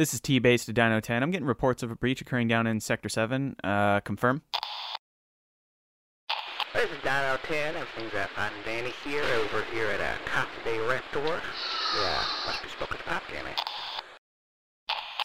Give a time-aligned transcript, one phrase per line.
[0.00, 1.22] This is T base to Dino 10.
[1.22, 3.54] I'm getting reports of a breach occurring down in Sector 7.
[3.62, 4.40] Uh, confirm.
[6.72, 7.76] This is Dino 10.
[7.76, 11.20] Everything's uh, fine and dandy here over here at uh, Casa de Rector.
[11.20, 13.50] Yeah, must be spoken to Pop Danny.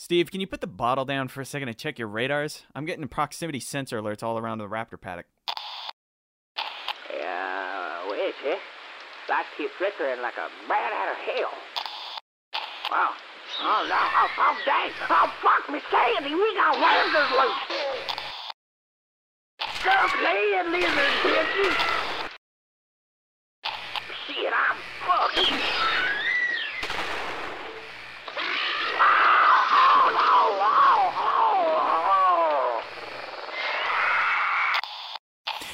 [0.02, 2.64] Steve, can you put the bottle down for a second and check your radars?
[2.76, 5.28] I'm getting proximity sensor alerts all around the raptor paddock.
[7.18, 8.58] Yeah, wait, eh?
[9.30, 11.52] Lights keep flickering like a bat out of hell.
[12.92, 13.14] Wow.
[13.62, 13.96] Oh, no.
[13.96, 14.92] Oh, oh, dang.
[15.10, 16.36] Oh, fuck me, Sandy.
[16.36, 17.64] We got lasers loose.
[19.80, 21.76] Stop laying lizards, bitches.
[24.28, 25.30] Shit, I'm oh.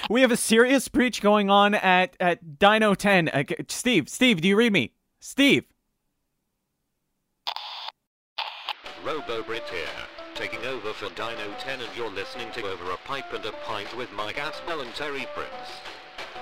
[0.10, 3.30] We have a serious breach going on at, at Dino 10.
[3.30, 4.92] Uh, Steve, Steve, do you read me?
[5.22, 5.71] Steve.
[9.12, 9.84] Robo Brit here,
[10.36, 13.94] taking over for Dino 10 and you're listening to Over a Pipe and a Pint
[13.98, 15.52] with Mike Aspel and Terry Prince.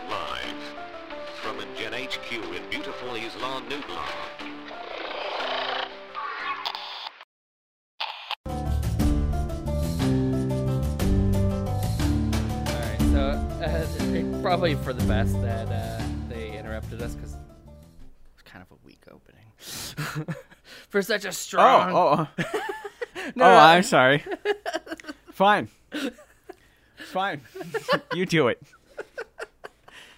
[0.08, 0.54] Live
[1.42, 4.06] from a Gen HQ in beautiful Isla Nublar.
[13.18, 17.36] Uh, probably for the best that uh, they interrupted us because
[18.34, 20.36] it's kind of a weak opening.
[20.90, 21.92] for such a strong.
[21.92, 22.44] Oh, oh,
[23.36, 24.24] No, oh, no, I'm sorry.
[25.32, 25.70] Fine.
[26.98, 27.42] Fine.
[28.14, 28.62] you do it.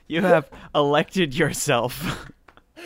[0.08, 2.32] You have elected yourself.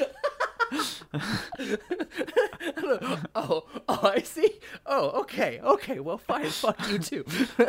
[3.36, 4.59] oh, oh, I see.
[4.86, 5.99] Oh, okay, okay.
[5.99, 6.49] Well, fine.
[6.49, 7.25] Fuck you too.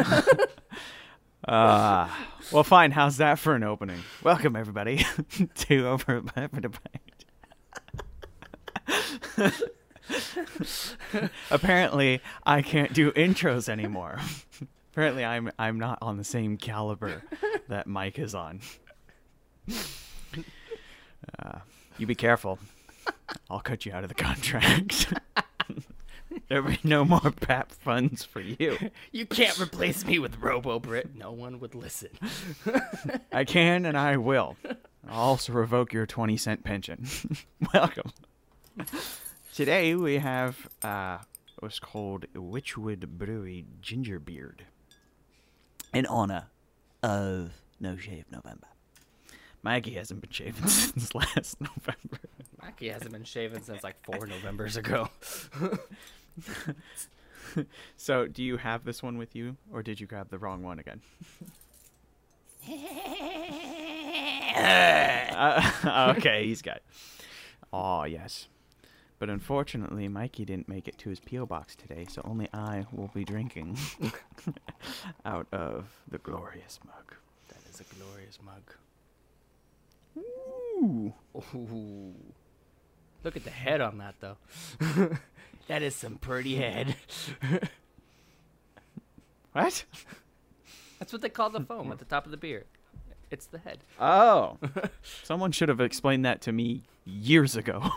[1.46, 2.08] Uh,
[2.50, 2.90] well, fine.
[2.90, 4.02] How's that for an opening?
[4.24, 5.06] Welcome, everybody,
[5.54, 6.24] to Over.
[11.50, 14.20] Apparently, I can't do intros anymore.
[14.92, 17.22] Apparently, I'm I'm not on the same caliber
[17.68, 18.60] that Mike is on.
[21.38, 21.58] Uh,
[21.98, 22.58] you be careful.
[23.50, 25.12] I'll cut you out of the contract.
[26.48, 28.78] There'll be no more PAP funds for you.
[29.10, 31.14] you can't replace me with Robo Brit.
[31.16, 32.10] No one would listen.
[33.32, 34.56] I can and I will.
[35.08, 37.06] I'll also revoke your 20 cent pension.
[37.74, 38.12] Welcome.
[39.56, 41.16] Today we have uh,
[41.60, 44.66] what's called Wychwood Brewery Ginger Beard
[45.94, 46.48] in honor
[47.02, 48.66] of No Shave November.
[49.62, 52.18] Maggie hasn't been shaving since last November.
[52.62, 55.08] Mackie hasn't been shaven since like four Novembers ago.
[57.96, 60.78] So, do you have this one with you, or did you grab the wrong one
[60.78, 61.00] again?
[64.58, 66.80] Uh, okay, he's got.
[67.72, 68.48] Oh yes,
[69.18, 73.10] but unfortunately, Mikey didn't make it to his PO box today, so only I will
[73.14, 73.78] be drinking
[75.24, 77.14] out of the glorious mug.
[77.48, 78.62] That is a glorious mug.
[80.18, 81.12] Ooh.
[81.54, 82.14] Ooh.
[83.24, 84.36] Look at the head on that, though.
[85.68, 86.94] that is some pretty head.
[89.52, 89.84] What?
[90.98, 92.64] That's what they call the foam at the top of the beer.
[93.30, 93.78] It's the head.
[93.98, 94.58] Oh,
[95.24, 97.90] someone should have explained that to me years ago.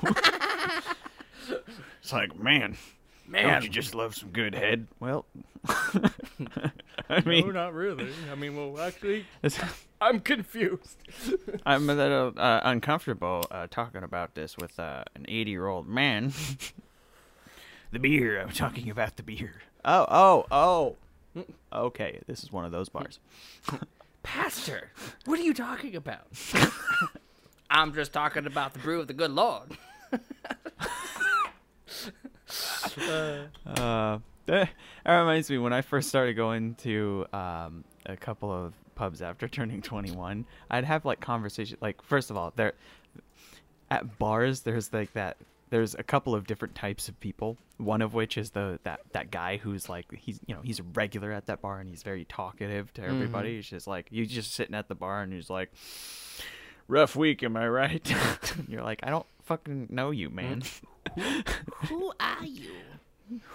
[2.09, 2.75] It's like, man,
[3.31, 4.87] don't you just love some good head?
[4.99, 5.25] Well,
[7.07, 8.09] I mean, no, not really.
[8.31, 9.27] I mean, well, actually,
[10.01, 10.97] I'm confused.
[11.67, 15.87] I'm a little uh, uncomfortable uh, talking about this with uh, an 80 year old
[15.87, 16.33] man.
[17.91, 18.41] the beer.
[18.41, 19.61] I'm talking about the beer.
[19.85, 21.45] Oh, oh, oh.
[21.71, 23.19] Okay, this is one of those bars.
[24.23, 24.89] Pastor,
[25.25, 26.25] what are you talking about?
[27.69, 29.77] I'm just talking about the brew of the good Lord.
[33.65, 34.69] Uh, that
[35.05, 39.81] reminds me when I first started going to um, a couple of pubs after turning
[39.81, 41.77] 21, I'd have like conversation.
[41.81, 42.73] Like first of all, there
[43.91, 45.37] at bars there's like that.
[45.69, 47.57] There's a couple of different types of people.
[47.77, 50.83] One of which is the that that guy who's like he's you know he's a
[50.95, 53.55] regular at that bar and he's very talkative to everybody.
[53.57, 55.71] He's just like you just sitting at the bar and he's like,
[56.87, 58.15] "Rough week, am I right?"
[58.67, 60.63] You're like, I don't fucking know you, man.
[61.87, 62.71] Who are you?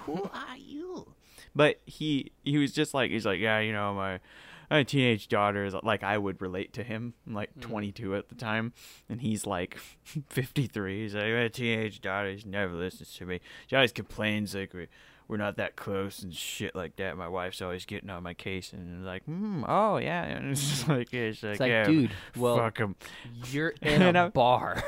[0.05, 1.15] Who are you?
[1.55, 4.21] but he he was just like he's like yeah you know my
[4.71, 7.61] my teenage daughter is like I would relate to him I'm like hmm.
[7.61, 8.73] 22 at the time
[9.09, 9.79] and he's like
[10.29, 14.75] 53 he's like my teenage daughter she never listens to me she always complains like
[14.75, 14.89] we
[15.29, 18.73] we're not that close and shit like that my wife's always getting on my case
[18.73, 22.11] and like hmm oh yeah and it's just like it's like, It's like, yeah, dude,
[22.37, 22.95] well, fuck him
[23.51, 24.83] You're in And a I'm- bar.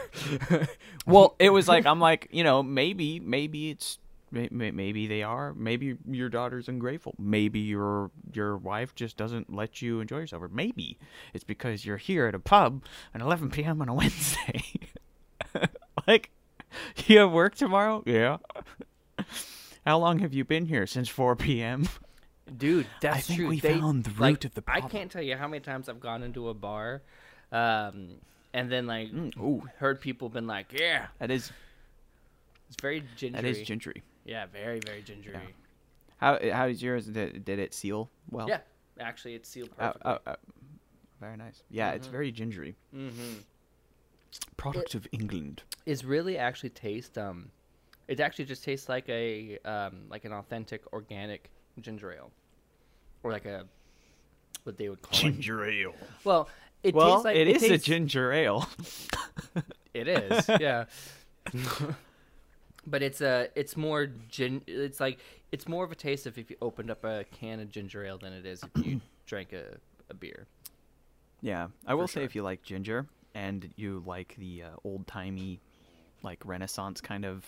[1.06, 3.98] well it was like I'm like you know maybe maybe it's
[4.32, 5.54] May- may- Maybe they are.
[5.54, 7.14] Maybe your daughter's ungrateful.
[7.16, 10.42] Maybe your your wife just doesn't let you enjoy yourself.
[10.42, 10.98] Or maybe
[11.32, 12.82] it's because you're here at a pub
[13.14, 13.80] at 11 p.m.
[13.80, 14.62] on a Wednesday.
[16.08, 16.30] like,
[17.06, 18.02] you have work tomorrow?
[18.04, 18.38] Yeah.
[19.86, 20.86] How long have you been here?
[20.86, 21.88] Since 4 p.m.
[22.58, 23.34] Dude, that's true.
[23.34, 23.48] I think true.
[23.48, 24.84] we They- found the root like, of the problem.
[24.84, 27.02] I can't tell you how many times I've gone into a bar,
[27.52, 28.08] um,
[28.52, 29.62] and then like ooh.
[29.78, 31.50] heard people been like, "Yeah, That is
[32.68, 34.02] it's very gingery." that is gingery.
[34.24, 35.38] yeah, very very gingery.
[36.18, 37.06] How how did yours?
[37.06, 38.48] Did, did it seal well?
[38.48, 38.60] Yeah,
[39.00, 40.12] actually, it's sealed Oh, perfectly.
[40.12, 40.36] oh, oh.
[41.20, 41.62] very nice.
[41.70, 42.74] Yeah, it's very gingery.
[42.94, 43.34] mm-hmm.
[44.56, 45.62] Product of England.
[45.84, 47.18] Is really actually taste.
[47.18, 47.50] Um,
[48.08, 51.50] it actually just tastes like a um like an authentic organic
[51.80, 52.30] ginger ale,
[53.22, 53.64] or like a
[54.64, 55.22] what they would call it.
[55.22, 55.94] Ginger ale.
[56.24, 56.48] Well,
[56.82, 58.68] it well, tastes like it is a ginger ale.
[59.96, 60.84] It is, yeah.
[62.86, 64.60] but it's a, it's more gin.
[64.66, 65.18] It's like
[65.52, 68.18] it's more of a taste of if you opened up a can of ginger ale
[68.18, 69.78] than it is if you drank a,
[70.10, 70.46] a beer.
[71.40, 75.60] yeah, I will say if you like ginger and you like the uh, old timey,
[76.22, 77.46] like Renaissance kind of.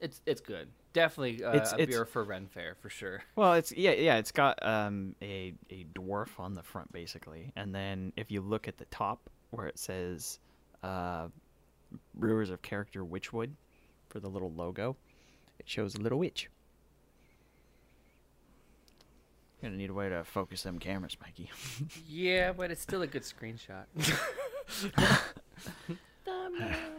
[0.00, 0.68] It's it's good.
[0.92, 3.22] Definitely uh, It's- a it's- beer for Ren Fair for sure.
[3.36, 4.16] Well, it's yeah, yeah.
[4.16, 8.68] It's got um a a dwarf on the front basically, and then if you look
[8.68, 10.38] at the top where it says,
[10.82, 11.28] uh,
[12.14, 13.50] Brewers of Character Wychwood,
[14.08, 14.96] for the little logo,
[15.58, 16.50] it shows a little witch.
[19.62, 21.50] Gonna need a way to focus them cameras, Mikey.
[22.06, 23.86] Yeah, but it's still a good screenshot.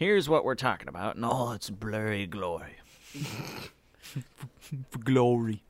[0.00, 2.76] Here's what we're talking about in all its blurry glory.
[5.04, 5.62] glory.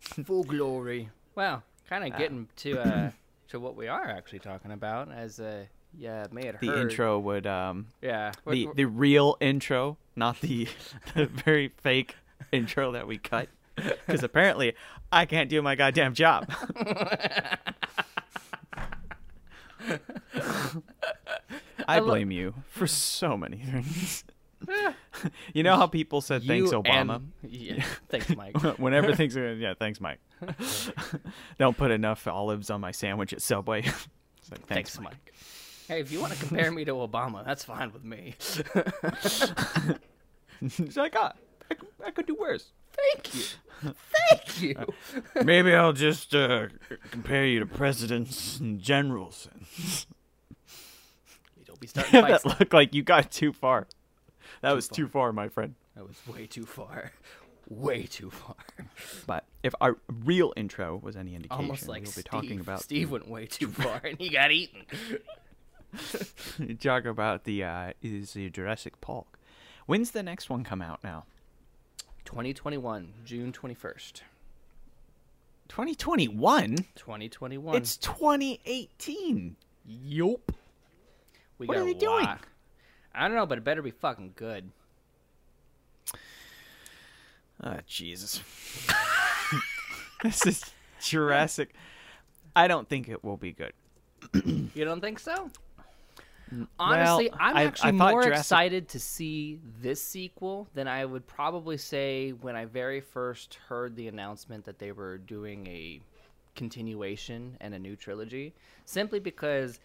[0.00, 1.10] Full glory.
[1.34, 3.10] Well, kind of getting to uh
[3.48, 6.90] to what we are actually talking about, as uh yeah may have The heard.
[6.90, 8.32] intro would um Yeah.
[8.46, 10.68] the what- the real intro, not the
[11.14, 12.16] the very fake
[12.52, 13.50] intro that we cut.
[14.06, 14.72] Because apparently,
[15.12, 16.50] I can't do my goddamn job.
[21.86, 24.24] I blame you for so many things.
[25.54, 27.16] you know how people said thanks, you Obama?
[27.16, 27.84] and- yeah.
[28.08, 28.56] Thanks, Mike.
[28.78, 30.18] Whenever things are, yeah, thanks, Mike.
[31.58, 33.82] Don't put enough olives on my sandwich at Subway.
[33.82, 33.94] Like,
[34.66, 35.04] thanks, Thanks, Mike.
[35.12, 35.34] Mike.
[35.88, 38.34] Hey, if you want to compare me to Obama, that's fine with me.
[40.60, 41.32] It's like, ah,
[41.70, 42.70] I, could- I could do worse.
[42.92, 43.42] Thank you.
[44.30, 44.86] Thank you.
[45.44, 46.68] Maybe I'll just uh,
[47.10, 49.48] compare you to presidents and generals.
[51.80, 52.60] You don't be starting that fights.
[52.60, 53.86] looked like you got too far.
[54.62, 54.96] That was far.
[54.96, 55.74] too far, my friend.
[55.96, 57.12] That was way too far.
[57.68, 58.54] Way too far.
[59.26, 62.24] But if our real intro was any indication, Almost like we'll be Steve.
[62.24, 64.84] talking about Steve went way too far and he got eaten.
[66.80, 69.40] talk about the uh, is the Jurassic Park.
[69.86, 71.24] When's the next one come out now?
[72.24, 74.20] 2021, June 21st.
[75.68, 76.76] 2021.
[76.94, 77.76] 2021.
[77.76, 79.56] It's 2018.
[79.84, 80.52] Yup.
[81.58, 82.26] We What are they doing?
[83.14, 84.70] I don't know, but it better be fucking good.
[87.62, 88.42] Oh Jesus.
[90.22, 90.62] this is
[91.00, 91.74] Jurassic.
[92.54, 93.72] I don't think it will be good.
[94.74, 95.50] You don't think so?
[96.52, 100.86] Mm, Honestly, well, I'm I- I actually more Jurassic- excited to see this sequel than
[100.88, 105.66] I would probably say when I very first heard the announcement that they were doing
[105.66, 106.00] a
[106.54, 108.54] continuation and a new trilogy.
[108.84, 109.80] Simply because,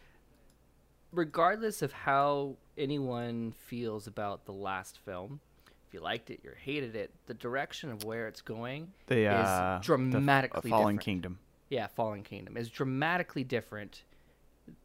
[1.11, 5.39] regardless of how anyone feels about the last film,
[5.87, 9.41] if you liked it, you hated it, the direction of where it's going The uh,
[9.41, 11.39] is the F- dramatically Fallen different Kingdom.
[11.69, 14.03] yeah, Fallen Kingdom is dramatically different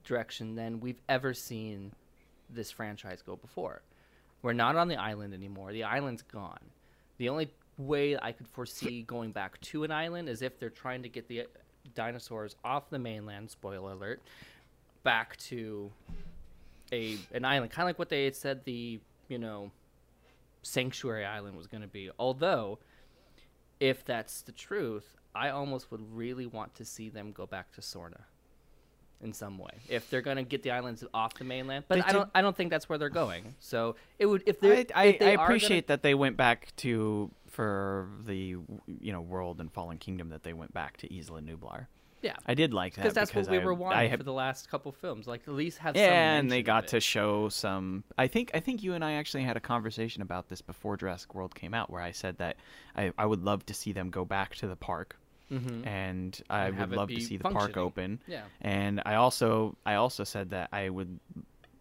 [0.04, 1.92] direction than we've ever seen
[2.50, 3.82] this franchise go before.
[4.42, 5.72] We're not on the island anymore.
[5.72, 6.58] The island's gone.
[7.18, 11.02] The only way I could foresee going back to an island is if they're trying
[11.02, 11.46] to get the
[11.94, 14.22] dinosaurs off the mainland, spoiler alert,
[15.06, 15.90] back to
[16.92, 19.70] a an island, kind of like what they had said the, you know,
[20.62, 22.10] sanctuary island was going to be.
[22.18, 22.78] Although
[23.80, 27.80] if that's the truth, I almost would really want to see them go back to
[27.80, 28.22] Sorna
[29.22, 29.70] in some way.
[29.88, 32.30] If they're going to get the islands off the mainland, but They I don't did-
[32.34, 33.54] I don't think that's where they're going.
[33.60, 36.74] So it would if they I, I, if they I appreciate that they went back
[36.78, 41.40] to for the you know world and Fallen Kingdom that they went back to Isla
[41.40, 41.86] Nublar.
[42.26, 42.36] Yeah.
[42.46, 44.32] I did like that Because that's what we I, were I wanting have, for the
[44.32, 45.26] last couple films.
[45.26, 48.04] Like at least have some yeah, and they got to show some.
[48.18, 51.34] I think I think you and I actually had a conversation about this before Jurassic
[51.34, 52.56] World came out, where I said that
[52.96, 55.16] I, I would love to see them go back to the park,
[55.50, 55.86] Mhm.
[55.86, 58.20] and I And would love to see the park open.
[58.26, 58.42] Yeah.
[58.60, 61.18] And I also I also said that I would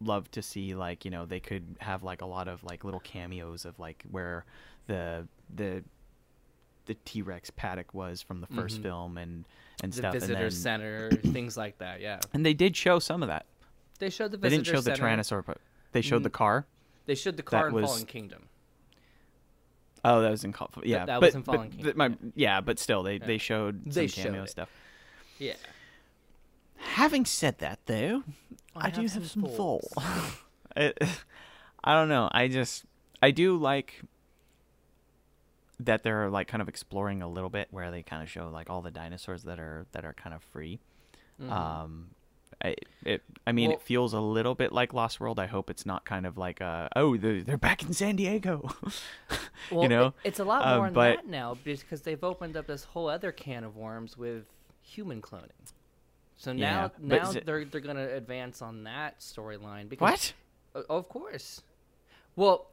[0.01, 2.99] love to see like you know they could have like a lot of like little
[2.99, 4.45] cameos of like where
[4.87, 5.83] the the
[6.85, 8.81] the T Rex paddock was from the 1st Mhm.
[8.83, 9.45] film and
[9.83, 10.13] and the stuff.
[10.13, 12.01] visitor and, then, center, things like that.
[12.01, 13.45] Yeah, and they did show some of that.
[13.99, 15.03] they showed the Visitor They didn't show the center.
[15.17, 15.57] Tyrannosaur, but
[15.93, 16.33] they showed the Mm.
[16.33, 16.65] car.
[17.05, 18.49] They showed the car in was- Fallen Kingdom.
[20.03, 20.69] Oh, that was in Call.
[20.83, 23.83] Yeah, that but, was in Fallen but Kingdom, my, yeah, but still, they they showed
[23.85, 24.69] some They showed cameo stuff.
[25.39, 25.53] Yeah,
[26.77, 28.23] Having said that, though,
[28.75, 29.93] I, do have some thoughts.
[30.75, 30.97] It-
[31.83, 32.27] I don't know.
[32.31, 32.83] I just
[33.21, 34.01] I do like
[35.79, 38.69] that they're like kind of exploring a little bit where they kind of show like
[38.69, 40.79] all the dinosaurs that are that are kind of free.
[41.49, 42.11] Um,
[42.63, 43.69] I, it I mean Mm-hmm.
[43.71, 45.39] Well- it feels a little bit like Lost World.
[45.39, 48.69] I hope it's not kind of like uh oh they're, they're back in San Diego.
[49.71, 52.23] Well, you know, it- it's a lot Uh, more than but- that now because they've
[52.23, 54.45] opened up this whole other can of worms with
[54.83, 55.49] human cloning.
[56.37, 59.89] So now, but now they're they're gonna advance on that storyline.
[59.89, 60.33] Because
[60.73, 60.85] what?
[60.89, 61.61] Of course.
[62.35, 62.67] Well,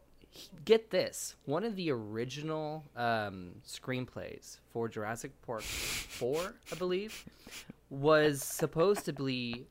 [0.64, 1.36] get this.
[1.44, 7.24] One of the original um, screenplays for Jurassic Park 4, I believe,
[7.90, 9.66] was supposed to be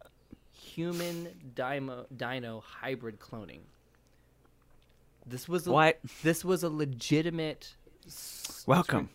[0.51, 3.62] human dino, dino hybrid cloning.
[5.25, 6.00] This was a, What?
[6.24, 7.75] This was a legitimate.
[8.65, 9.10] Welcome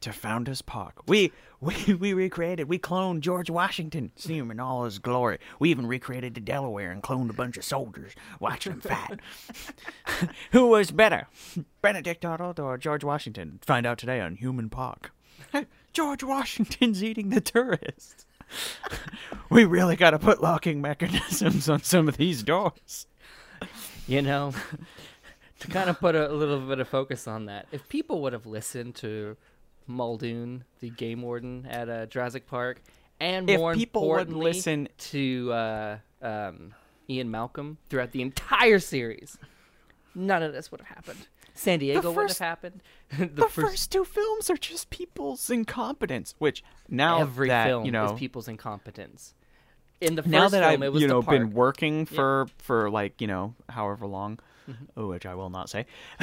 [0.00, 1.06] to Founders Park.
[1.06, 5.38] We we we recreated, we cloned George Washington, see him in all his glory.
[5.58, 9.20] We even recreated the Delaware and cloned a bunch of soldiers, watching them fight.
[10.52, 11.26] Who was better,
[11.82, 13.58] Benedict Arnold or George Washington?
[13.62, 15.12] Find out today on Human Park.
[15.92, 18.26] George Washington's eating the tourists.
[19.50, 23.06] we really got to put locking mechanisms on some of these doors.
[24.06, 24.54] You know,
[25.60, 28.46] to kind of put a little bit of focus on that, if people would have
[28.46, 29.36] listened to
[29.88, 32.80] Muldoon, the game warden at uh, Jurassic Park,
[33.20, 36.74] and If more people would importantly, listen- to uh, um,
[37.10, 39.38] Ian Malcolm throughout the entire series,
[40.14, 41.26] none of this would have happened.
[41.54, 42.82] San Diego wouldn't have happened.
[43.18, 48.12] The, first, two films are just people's incompetence, which now every that, film you know,
[48.12, 49.34] is people's incompetence.
[50.02, 52.48] In the first now that film, I've it was you the know been working for
[52.58, 55.06] for like you know however long, Mm-hmm.
[55.08, 55.86] which I will not say,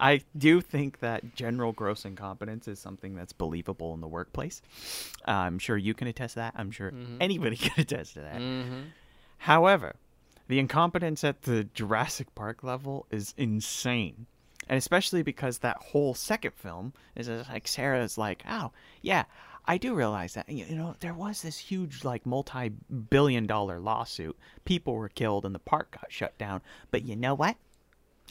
[0.00, 4.62] I do think that general gross incompetence is something that's believable in the workplace.
[5.26, 6.54] I'm sure you can attest to that.
[6.56, 7.18] I'm sure Mm-hmm.
[7.20, 8.40] anybody can attest to that.
[9.38, 9.96] However,
[10.48, 14.26] the incompetence at the Jurassic Park level is insane.
[14.68, 18.70] And especially because that whole second film is like Sarah's like, oh,
[19.02, 19.24] yeah,
[19.70, 20.48] I do realize that.
[20.48, 22.70] You know, there was this huge, like, multi
[23.10, 24.36] billion dollar lawsuit.
[24.64, 26.60] People were killed and the park got shut down.
[26.90, 27.56] But you know what?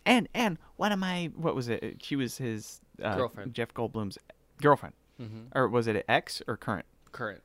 [0.06, 2.02] And, and one of my, what was it?
[2.02, 3.54] She was his uh, Girlfriend.
[3.54, 4.18] Jeff Goldblum's
[4.62, 4.96] girlfriend.
[5.22, 5.48] Mhm.
[5.56, 6.86] Or was it ex or current?
[7.12, 7.42] current.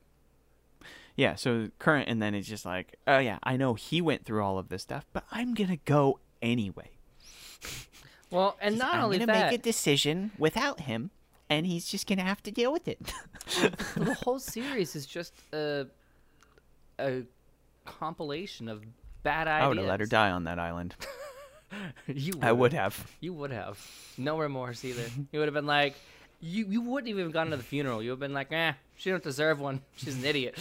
[1.15, 4.43] Yeah, so current, and then it's just like, oh yeah, I know he went through
[4.43, 6.91] all of this stuff, but I'm gonna go anyway.
[8.29, 11.11] Well, and not I'm only gonna that, make a decision without him,
[11.49, 12.99] and he's just gonna have to deal with it.
[13.95, 15.87] the whole series is just a
[16.99, 17.23] a
[17.85, 18.83] compilation of
[19.23, 19.65] bad ideas.
[19.65, 20.95] I would have let her die on that island.
[22.07, 23.05] you I would have.
[23.19, 23.79] You would have.
[24.17, 25.05] No remorse either.
[25.31, 25.95] You would have been like,
[26.41, 28.01] you you wouldn't even have gone to the funeral.
[28.01, 29.81] You would have been like, eh, she don't deserve one.
[29.97, 30.57] She's an idiot.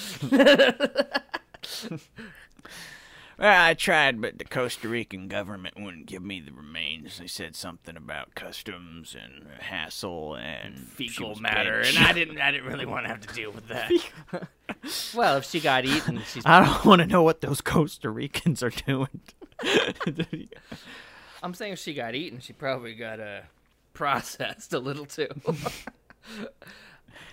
[3.38, 7.18] Well, I tried, but the Costa Rican government wouldn't give me the remains.
[7.18, 11.94] They said something about customs and hassle and Fecal matter, dead.
[11.96, 13.90] and I didn't I didn't really want to have to deal with that.
[15.14, 16.44] well, if she got eaten, she's.
[16.46, 19.20] I don't want to know what those Costa Ricans are doing.
[21.42, 23.40] I'm saying if she got eaten, she probably got uh,
[23.92, 25.28] processed a little too.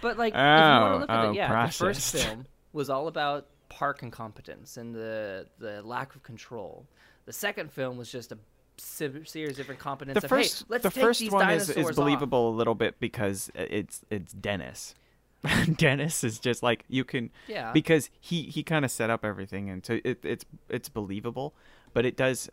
[0.02, 2.46] but like, if you want to Oh, look at oh, it, yeah, the first film
[2.74, 6.86] was all about park incompetence and the the lack of control.
[7.26, 8.38] The second film was just a
[8.78, 10.20] series of incompetence.
[10.20, 12.56] the of, first hey, let's the take first these one is, dinosaurs is believable a
[12.56, 14.96] little bit because it's it's Dennis.
[15.78, 17.72] Dennis is just like you can Yeah.
[17.72, 21.54] because he he kind of set up everything and so it, it's it's believable,
[21.94, 22.50] but it does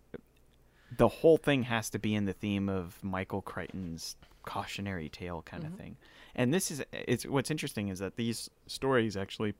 [0.96, 5.64] the whole thing has to be in the theme of Michael Crichton's cautionary tale kind
[5.64, 5.72] Mm-hmm.
[5.74, 5.96] of thing.
[6.34, 9.54] And this is it's what's interesting is that these stories actually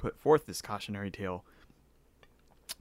[0.00, 1.44] put forth this cautionary tale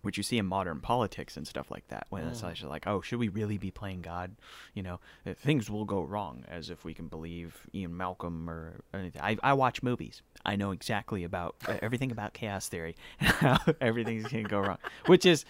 [0.02, 3.02] which you see in modern politics and stuff like that when it's actually like oh
[3.02, 4.32] should we really be playing god?
[4.74, 8.80] You know uh, things will go wrong as if we can believe ian malcolm or
[8.94, 9.22] anything.
[9.22, 10.22] I, I watch movies.
[10.46, 14.60] I know exactly about uh, everything about chaos theory and how everything's going to go
[14.60, 15.44] wrong which is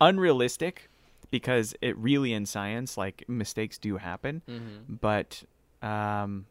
[0.00, 0.88] unrealistic
[1.30, 4.40] because it really in science like mistakes do happen.
[4.88, 5.42] But
[5.82, 6.46] um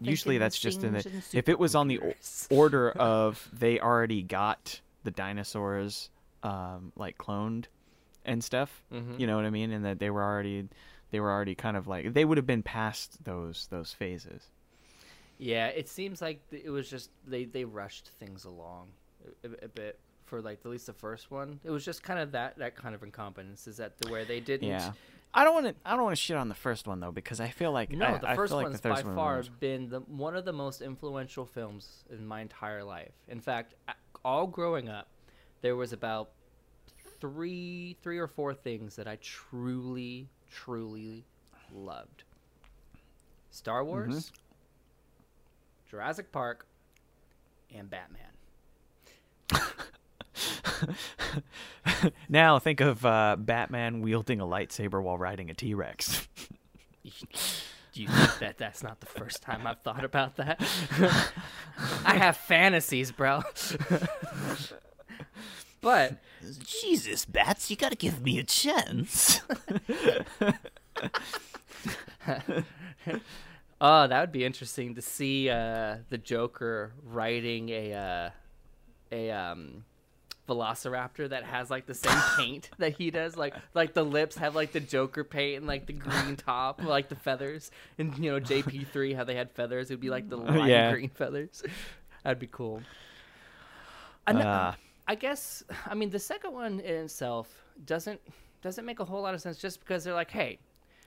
[0.00, 2.00] usually that's just in the things if it was on the
[2.50, 6.10] order of they already got the dinosaurs
[6.42, 7.64] um like cloned
[8.24, 9.18] and stuff Mhm.
[9.18, 10.68] you know what i mean and that they were already
[11.10, 14.48] they were already kind of like they would have been past those those phases.
[15.38, 18.88] Yeah, it seems like it was just they they rushed things along
[19.44, 21.60] a, a- a bit for like at least the first one.
[21.64, 24.40] It was just kind of that that kind of incompetence is that the where they
[24.40, 24.68] didn't.
[24.68, 24.92] Yeah.
[25.36, 25.74] I don't want to.
[25.84, 28.06] I don't want to shit on the first one though because I feel like No,
[28.06, 30.36] I, the I first feel like one's the by one far was- been the one
[30.36, 33.12] of the most influential films in my entire life.
[33.28, 33.74] In fact,
[34.24, 35.08] all growing up,
[35.60, 36.30] there was about
[37.20, 41.24] three three or four things that I truly truly
[41.72, 42.22] loved.
[43.50, 43.88] Star Mm-hmm.
[44.10, 44.32] Wars,
[45.90, 46.66] Jurassic Park,
[47.74, 48.20] and Batman.
[52.28, 56.28] now think of uh, Batman wielding a lightsaber while riding a T Rex.
[57.92, 60.60] Do you think that that's not the first time I've thought about that?
[62.04, 63.42] I have fantasies, bro.
[65.80, 66.14] but
[66.66, 69.42] Jesus, Bats, you gotta give me a chance.
[73.80, 78.30] oh, that would be interesting to see uh, the Joker riding a uh,
[79.12, 79.84] a um,
[80.48, 83.36] Velociraptor that has like the same paint that he does.
[83.36, 87.08] Like like the lips have like the Joker paint and like the green top, like
[87.08, 87.70] the feathers.
[87.98, 90.92] And you know JP three how they had feathers, it'd be like the lime Yeah.
[90.92, 91.62] green feathers.
[92.22, 92.82] That'd be cool.
[94.26, 94.72] And, uh,
[95.06, 97.48] I guess I mean the second one in itself
[97.86, 98.20] doesn't
[98.62, 100.58] doesn't make a whole lot of sense just because they're like, hey,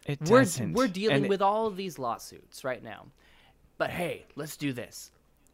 [0.05, 0.73] it we're doesn't.
[0.73, 3.07] we're dealing And with all of these lawsuits right now.
[3.79, 5.11] But hey, let's do this.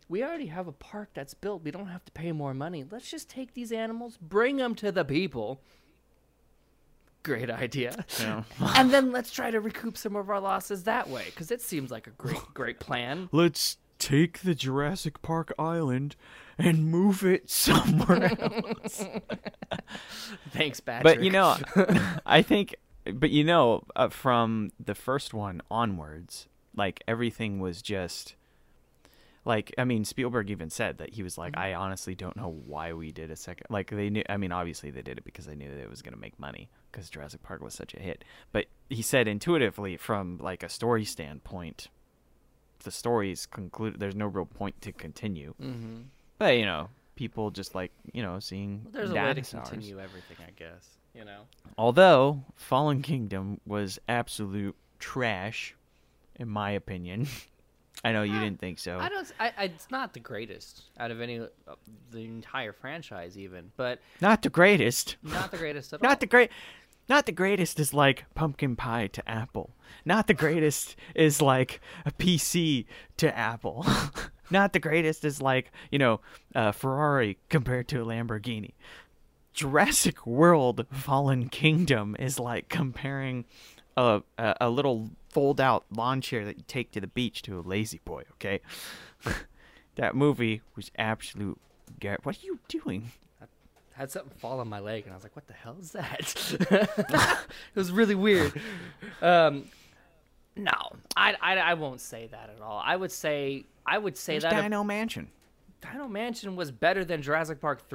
[0.10, 1.63] We already have a park that's built.
[1.63, 2.86] We don't have to pay more money.
[2.89, 5.62] Let's just take these animals, bring them to the people.
[7.24, 8.05] Great idea.
[8.19, 8.43] Yeah.
[8.75, 11.89] and then let's try to recoup some of our losses that way cuz it seems
[11.89, 13.29] like a great great plan.
[13.31, 16.17] Let's take the Jurassic Park island
[16.57, 19.05] and move it somewhere else.
[20.51, 21.03] Thanks, Patrick.
[21.03, 21.55] but you know,
[22.25, 28.36] I think, but you know, uh, from the first one onwards, like everything was just.
[29.45, 32.93] Like I mean, Spielberg even said that he was like, I honestly don't know why
[32.93, 33.67] we did a second.
[33.69, 34.23] Like they knew.
[34.29, 36.39] I mean, obviously they did it because they knew that it was going to make
[36.39, 38.23] money because Jurassic Park was such a hit.
[38.51, 41.89] But he said intuitively, from like a story standpoint,
[42.84, 43.99] the story's concluded.
[43.99, 45.56] There's no real point to continue.
[45.62, 46.06] Mhm.
[46.38, 50.38] But you know, people just like you know seeing There's a way to continue everything,
[50.47, 50.88] I guess.
[51.13, 51.41] You know.
[51.77, 55.75] Although Fallen Kingdom was absolute trash,
[56.38, 57.27] in my opinion.
[58.04, 59.00] I know you didn't think so.
[59.00, 59.32] I don't.
[59.39, 61.46] I, I, it's not the greatest out of any, uh,
[62.12, 65.16] the entire franchise, even, but Not the greatest.
[65.24, 66.10] not the greatest at all.
[66.10, 66.50] Not the great.
[67.10, 69.76] Not the greatest is like pumpkin pie to Apple.
[70.06, 72.86] Not the greatest is like a PC
[73.18, 73.86] to Apple.
[74.50, 76.20] Not the greatest is like you know
[76.56, 78.72] a Ferrari compared to a Lamborghini.
[79.54, 83.46] Jurassic World Fallen Kingdom is like comparing
[83.98, 87.60] a a, a little fold out lawn chair that you take to the beach to
[87.60, 88.24] a La-Z-Boy.
[88.34, 88.62] Okay,
[89.96, 91.60] that movie was absolute.
[92.00, 93.12] gar- What are you doing?
[93.41, 93.46] I
[94.00, 96.58] had something fall on my leg, and I was like, "What the hell is that?"
[97.39, 98.54] it was really weird.
[99.22, 99.65] Um,
[100.56, 100.72] no,
[101.15, 102.82] I, I, I won't say that at all.
[102.84, 105.30] I would say I would say There's that if Dino Mansion.
[105.82, 107.82] Dino Mansion was better than Jurassic Park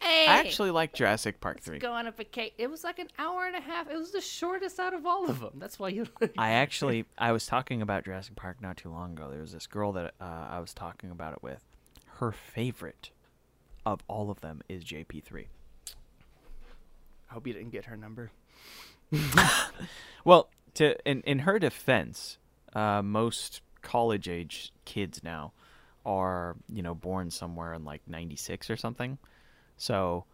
[0.00, 0.08] three.
[0.10, 1.78] I actually like Jurassic Park 3.
[1.78, 2.52] go on a vacation.
[2.58, 3.90] It was like an hour and a half.
[3.90, 5.52] It was the shortest out of all of them.
[5.56, 6.06] That's why you.
[6.38, 9.28] I actually I was talking about Jurassic Park not too long ago.
[9.30, 11.64] There was this girl that uh, I was talking about it with.
[12.18, 13.10] Her favorite
[13.86, 15.46] of all of them is JP3.
[17.30, 18.30] I hope you didn't get her number.
[20.24, 22.38] Well, to in in her defense,
[22.74, 25.52] uh, most college age kids now
[26.04, 29.18] are you know born somewhere in like '96 or something.
[29.80, 30.24] So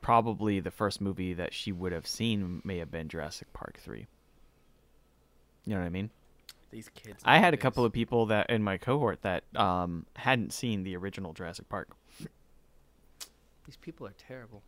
[0.00, 4.06] probably the first movie that she would have seen may have been Jurassic Park 3.
[5.66, 6.08] You know what I mean?
[6.70, 7.20] These kids.
[7.24, 10.96] I had a couple of people that in my cohort that um, hadn't seen the
[10.96, 11.88] original Jurassic Park.
[13.66, 14.62] These people are terrible.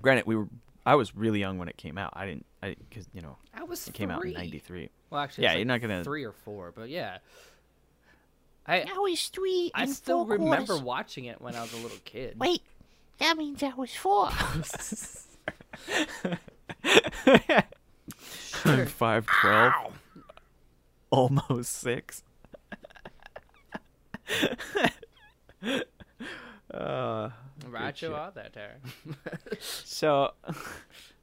[0.00, 0.46] Granted, we were
[0.84, 2.12] I was really young when it came out.
[2.14, 4.90] I didn't I because you know I was it came out in '93.
[5.10, 7.18] Well, actually, Yeah, it's you're not gonna- three or four, but yeah.
[8.68, 10.82] I he's three I and still four remember quarters.
[10.82, 12.36] watching it when I was a little kid.
[12.38, 12.62] Wait,
[13.18, 14.28] that means I was four.
[18.64, 19.98] I'm five twelve,
[21.10, 22.22] almost six.
[26.72, 27.30] uh,
[27.68, 28.78] Right you out that there.
[29.60, 30.54] so, all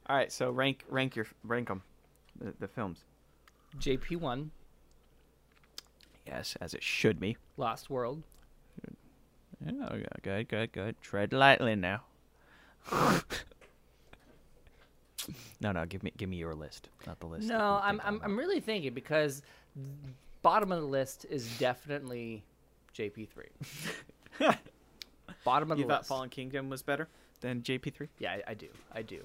[0.08, 0.32] right.
[0.32, 1.82] So rank rank your rank them,
[2.38, 3.04] the, the films.
[3.78, 4.50] JP one,
[6.26, 7.36] Yes, as it should be.
[7.56, 8.22] Lost World,
[9.66, 11.00] Oh, yeah, okay, good, good, good.
[11.00, 12.02] Tread lightly now.
[15.60, 15.86] No, no.
[15.86, 17.48] Give me give me your list, not the list.
[17.48, 19.42] No, I'm I'm, I'm really thinking because
[20.42, 22.44] bottom of the list is definitely
[22.94, 23.46] JP3.
[25.44, 26.08] bottom of You the thought list.
[26.08, 27.08] Fallen Kingdom was better
[27.40, 28.08] than JP3?
[28.18, 28.68] Yeah, I, I do.
[28.92, 29.22] I do.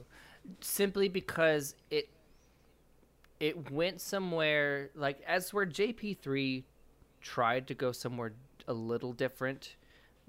[0.62, 2.08] Simply because it
[3.42, 6.64] it went somewhere like as where JP3
[7.22, 8.34] tried to go somewhere
[8.68, 9.76] a little different,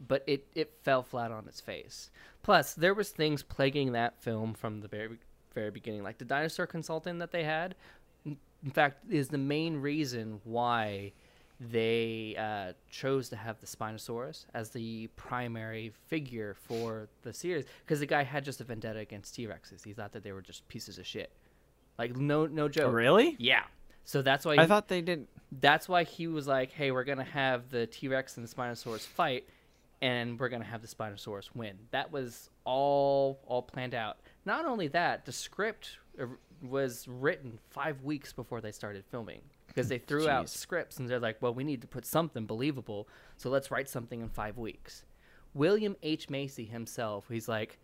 [0.07, 2.11] but it it fell flat on its face.
[2.43, 5.19] Plus, there was things plaguing that film from the very
[5.55, 7.75] very beginning, like the dinosaur consultant that they had.
[8.25, 11.13] In fact, is the main reason why
[11.61, 18.01] they uh, chose to have the Spinosaurus as the primary figure for the series because
[18.01, 19.85] the guy had just a vendetta against T Rexes.
[19.85, 21.31] He thought that they were just pieces of shit.
[21.99, 22.95] Like no no joke.
[22.95, 23.37] really?
[23.39, 23.65] Yeah.
[24.05, 25.29] So that's why I thought they didn't.
[25.61, 29.07] that's why he was like, "Hey, we're gonna have the T Rex and the Spinosaurus
[29.07, 29.47] fight,
[30.03, 34.19] and we're gonna have the Spinosaurus win." That was all all planned out.
[34.45, 35.99] Not only that, the script
[36.63, 41.21] was written five weeks before they started filming because they threw out scripts and they're
[41.21, 45.05] like, "Well, we need to put something believable, so let's write something in five weeks."
[45.55, 47.79] William H Macy himself, he's like,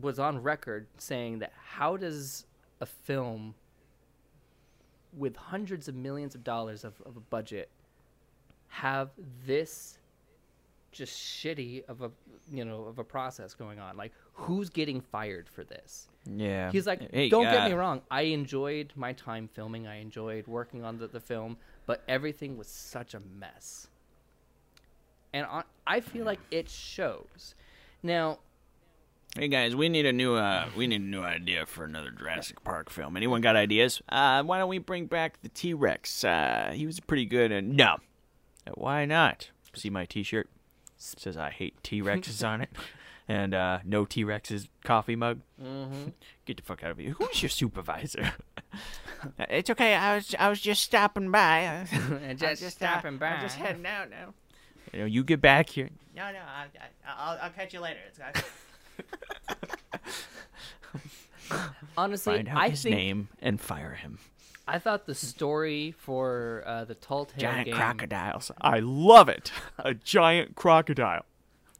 [0.00, 2.46] was on record saying that how does
[2.80, 3.54] a film
[5.12, 7.70] with hundreds of millions of dollars of, of a budget
[8.68, 9.10] have
[9.46, 9.98] this
[10.94, 12.10] just shitty of a
[12.50, 16.70] you know of a process going on like who's getting fired for this Yeah.
[16.70, 20.84] he's like Hey, don't get me wrong i enjoyed my time filming i enjoyed working
[20.84, 23.88] on the, the film but everything was such a mess
[25.32, 27.54] and on, i feel like it shows
[28.02, 28.38] now
[29.36, 32.62] Hey guys, we need a new uh we need a new idea for another Jurassic
[32.62, 33.16] Park film.
[33.16, 34.00] Anyone got ideas?
[34.08, 36.22] Uh why don't we bring back the T-Rex?
[36.22, 37.96] Uh he was pretty good and no.
[38.74, 39.50] Why not?
[39.74, 40.48] See my t-shirt?
[41.18, 42.70] Says I hate T-Rexes on it.
[43.26, 45.40] And uh no T-Rexes coffee mug.
[45.62, 46.08] Mm-hmm.
[46.44, 47.14] Get the fuck out of here.
[47.18, 48.32] Who's your supervisor?
[49.38, 49.94] it's okay.
[49.94, 51.86] I was I was just stopping by.
[52.36, 54.34] just, stopping by I'm just heading out now.
[54.92, 55.90] You know, you get back here.
[56.14, 57.98] No, no, I, I, I'll, I'll catch you later.
[58.06, 58.20] It's
[61.96, 64.18] honestly Find out i his think name and fire him.
[64.66, 68.50] I thought the story for uh, the tall tale Giant game crocodiles.
[68.60, 69.52] I love it.
[69.78, 71.24] A giant crocodile.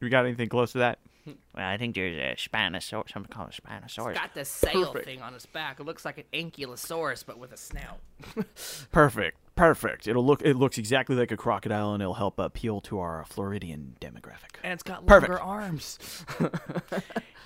[0.01, 0.99] You got anything close to that?
[1.25, 3.11] Well, I think there's a Spinosaurus.
[3.11, 4.11] Something called a Spinosaurus.
[4.11, 5.05] It's got the sail Perfect.
[5.05, 5.79] thing on its back.
[5.79, 7.99] It looks like an ankylosaurus, but with a snout.
[8.91, 9.39] Perfect.
[9.55, 10.07] Perfect.
[10.07, 10.41] It'll look.
[10.43, 14.57] It looks exactly like a crocodile, and it'll help appeal to our Floridian demographic.
[14.63, 15.31] And it's got Perfect.
[15.31, 15.97] longer arms.
[16.39, 16.51] And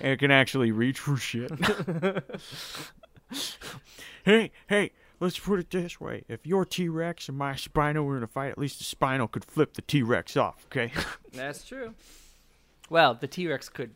[0.00, 1.50] it can actually reach for shit.
[4.24, 4.90] hey, hey.
[5.20, 8.50] Let's put it this way: if your T-Rex and my Spino were in a fight,
[8.50, 10.66] at least the Spino could flip the T-Rex off.
[10.66, 10.92] Okay.
[11.32, 11.94] That's true.
[12.90, 13.92] Well, the T Rex could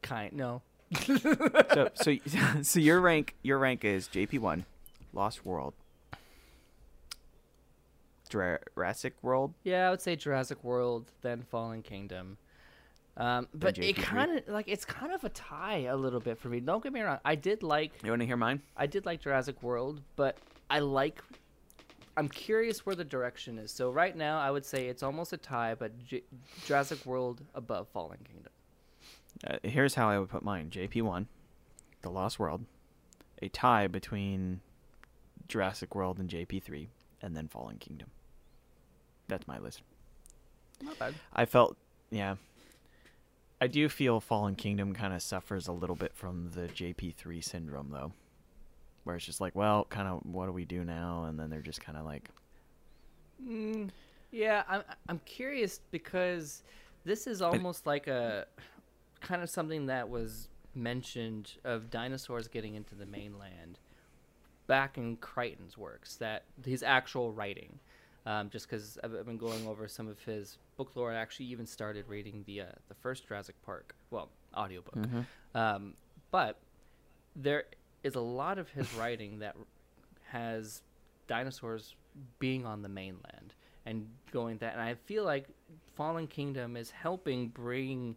[0.00, 0.62] kind no.
[1.04, 2.16] so so
[2.62, 4.64] so your rank your rank is JP one,
[5.12, 5.74] Lost World,
[8.30, 9.54] Jurassic World.
[9.64, 12.38] Yeah, I would say Jurassic World, then Fallen Kingdom.
[13.18, 16.48] Um, but it kind of like it's kind of a tie a little bit for
[16.48, 16.60] me.
[16.60, 17.18] Don't get me wrong.
[17.24, 18.60] I did like You want to hear mine?
[18.76, 20.36] I did like Jurassic World, but
[20.68, 21.22] I like.
[22.18, 23.70] I'm curious where the direction is.
[23.70, 26.22] So right now, I would say it's almost a tie, but J-
[26.64, 28.52] Jurassic World above Fallen Kingdom.
[29.46, 31.28] Uh, here's how I would put mine: JP one,
[32.02, 32.64] The Lost World,
[33.40, 34.60] a tie between
[35.48, 36.88] Jurassic World and JP three,
[37.22, 38.08] and then Fallen Kingdom.
[39.28, 39.82] That's my list.
[40.82, 41.14] Not bad.
[41.34, 41.76] I felt,
[42.10, 42.36] yeah.
[43.60, 47.90] I do feel Fallen Kingdom kind of suffers a little bit from the JP3 syndrome,
[47.90, 48.12] though,
[49.04, 51.24] where it's just like, well, kind of, what do we do now?
[51.24, 52.30] And then they're just kind of like,
[53.44, 53.90] Mm,
[54.30, 56.62] yeah, I'm I'm curious because
[57.04, 58.46] this is almost like a
[59.20, 63.78] kind of something that was mentioned of dinosaurs getting into the mainland
[64.66, 67.78] back in Crichton's works that his actual writing.
[68.26, 71.46] Um, just because I've, I've been going over some of his book lore, I actually
[71.46, 74.96] even started reading the uh, the first Jurassic Park, well, audiobook.
[75.54, 75.94] Um,
[76.32, 76.58] but
[77.36, 77.64] there
[78.02, 79.56] is a lot of his writing that
[80.30, 80.82] has
[81.28, 81.94] dinosaurs
[82.38, 85.46] being on the mainland and going that and i feel like
[85.94, 88.16] fallen kingdom is helping bring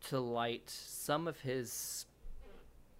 [0.00, 2.06] to light some of his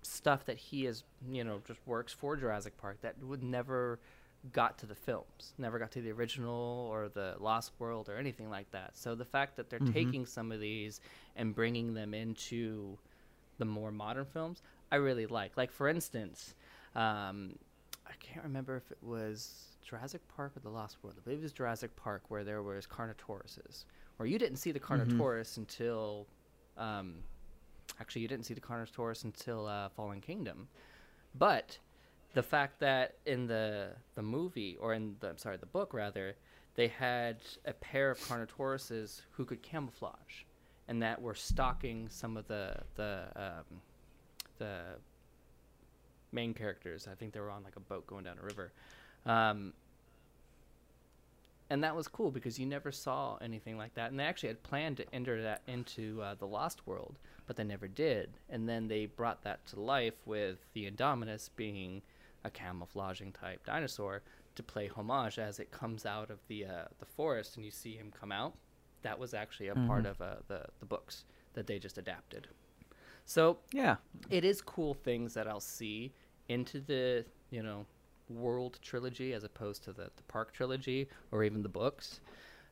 [0.03, 3.99] stuff that he is you know just works for jurassic park that would never
[4.53, 8.51] got to the films never got to the original or the lost world or anything
[8.51, 8.97] like that.
[8.97, 11.01] So the fact that they're taking some of these
[11.37, 12.99] and bringing them into
[13.59, 15.57] the more modern films i really like.
[15.57, 16.55] Like for instance
[16.95, 17.57] um,
[18.07, 21.17] I can't remember if it was Jurassic Park or The Lost World.
[21.19, 23.85] I believe it was Jurassic Park where there was Carnotauruses,
[24.17, 26.27] where you didn't see the Carnotaurus until
[26.79, 27.17] um,
[28.01, 30.69] Actually, you didn't see the Carnotaurus until uh, Fallen Kingdom,
[31.35, 31.79] but
[32.37, 36.37] the fact that in the the movie or in the I'm sorry the book rather
[36.75, 40.45] they had a pair of Carnotauruses who could camouflage,
[40.87, 43.81] and that were stalking some of the the um,
[44.59, 44.81] the
[46.31, 47.09] main characters.
[47.11, 48.71] I think they were on like a boat going down a river.
[49.25, 49.73] Um,
[51.71, 54.11] and that was cool because you never saw anything like that.
[54.11, 57.65] And they actually had planned to enter that into uh, the Lost World, but they
[57.65, 58.29] never did.
[58.51, 62.03] And then they brought that to life with the Indominus being
[62.47, 64.23] a camouflaging type dinosaur
[64.55, 67.95] to play homage as it comes out of the uh, the forest and you see
[67.97, 68.55] him come out.
[69.03, 72.47] That was actually a part of uh, the the books that they just adapted.
[73.25, 73.97] So Yeah.
[74.31, 76.13] it is cool things that I'll see
[76.49, 77.85] into the you know
[78.29, 82.21] world trilogy as opposed to the, the park trilogy or even the books.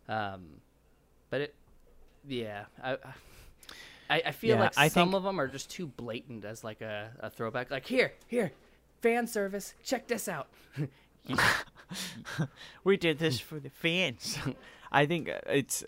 [0.08, 0.60] Um,
[1.30, 1.54] but it,
[2.26, 2.96] yeah, I
[4.10, 6.62] I, I feel Yeah, like I some think- of them are just too blatant as
[6.64, 7.70] like a, a throwback.
[7.70, 8.52] Like here, here,
[9.04, 9.74] fan service.
[9.84, 10.48] Check this out.
[12.84, 14.38] We did this for the fans.
[14.92, 15.84] I think uh, it's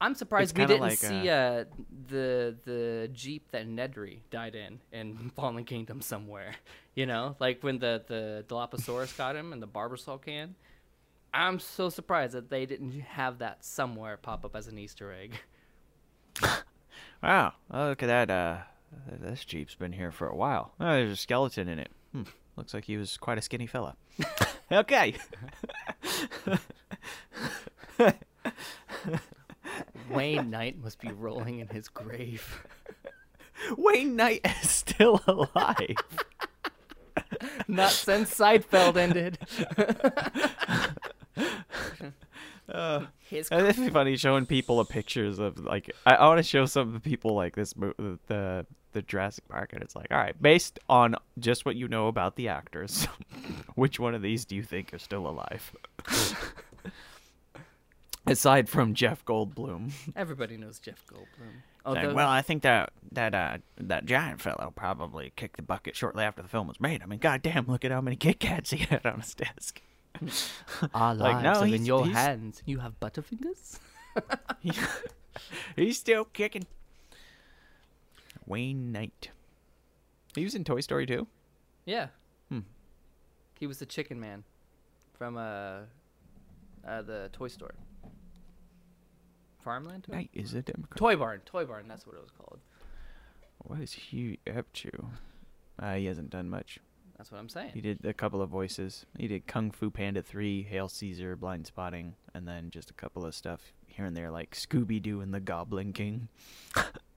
[0.00, 1.64] I'm surprised we didn't like see uh,
[2.08, 6.54] the the jeep that Nedry died in in Fallen Kingdom somewhere.
[6.94, 10.54] You know, like when the the Dilophosaurus got him in the Barbasol can.
[11.34, 15.34] I'm so surprised that they didn't have that somewhere pop up as an Easter egg.
[17.22, 17.52] wow.
[17.70, 18.30] Oh, look at that.
[18.30, 18.58] Uh,
[19.20, 20.72] this jeep's been here for a while.
[20.80, 21.90] Oh, there's a skeleton in it.
[22.12, 22.22] Hmm.
[22.58, 23.94] Looks like he was quite a skinny fella.
[24.72, 25.14] okay.
[30.10, 32.66] Wayne Knight must be rolling in his grave.
[33.78, 35.94] Wayne Knight is still alive.
[37.68, 39.38] Not since Seinfeld ended.
[43.28, 46.42] his Uh, It'd be funny showing people a pictures of like I, I want to
[46.42, 50.08] show some of the people like this the, the the Jurassic Park and it's like
[50.10, 53.06] all right based on just what you know about the actors
[53.74, 55.72] which one of these do you think is still alive
[58.26, 61.26] aside from Jeff Goldblum Everybody knows Jeff Goldblum.
[61.86, 65.96] Saying, Although, well I think that that uh that giant fellow probably kicked the bucket
[65.96, 68.70] shortly after the film was made I mean goddamn look at how many Kit Kats
[68.70, 69.80] he had on his desk
[70.94, 72.62] our like, lives no, are in your he's- hands.
[72.66, 73.78] You have butterfingers.
[75.76, 76.66] He's still kicking.
[78.48, 79.30] Wayne Knight.
[80.34, 81.26] He was in Toy Story too.
[81.84, 82.08] Yeah.
[82.48, 82.60] Hmm.
[83.58, 84.44] He was the chicken man
[85.16, 85.80] from uh,
[86.86, 87.74] uh the toy store.
[89.60, 90.04] Farmland?
[90.04, 90.14] Toy?
[90.14, 90.96] Knight is a Democrat.
[90.96, 91.40] Toy Barn.
[91.44, 92.60] Toy Barn, that's what it was called.
[93.58, 94.90] What is he up to?
[95.78, 96.78] Uh, he hasn't done much.
[97.16, 97.72] That's what I'm saying.
[97.74, 99.04] He did a couple of voices.
[99.18, 103.34] He did Kung Fu Panda 3, Hail Caesar, Blindspotting, and then just a couple of
[103.34, 106.28] stuff here and there like Scooby Doo and the Goblin King.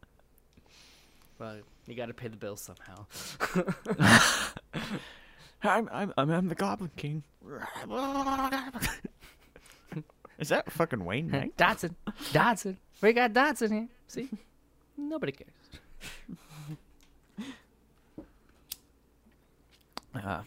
[1.42, 3.08] Well, you got to pay the bills somehow.
[5.64, 7.24] I'm I'm I'm, the Goblin King.
[10.38, 11.58] is that fucking Wayne Knight?
[11.58, 11.96] Dodson.
[12.32, 12.78] Dodson.
[13.02, 13.88] We got Dodson here.
[14.08, 14.30] See?
[14.96, 15.50] Nobody cares.
[20.14, 20.42] Uh,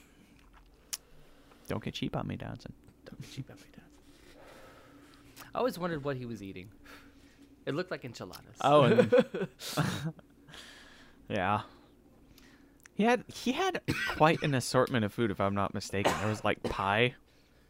[1.66, 2.72] don't get cheap on me, Dodson.
[3.04, 3.90] Don't be cheap at me, Dodson.
[5.52, 6.68] I always wondered what he was eating.
[7.66, 8.58] It looked like enchiladas.
[8.60, 9.12] Oh, and
[11.28, 11.62] yeah.
[12.94, 13.80] He had he had
[14.16, 16.12] quite an assortment of food, if I'm not mistaken.
[16.20, 17.14] There was like pie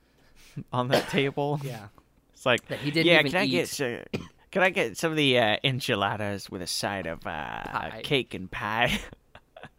[0.72, 1.60] on that table.
[1.64, 1.88] yeah.
[2.34, 3.20] It's like That he didn't yeah.
[3.20, 3.50] even can I eat.
[3.50, 7.90] get s- can I get some of the uh, enchiladas with a side of uh,
[8.02, 9.00] cake and pie?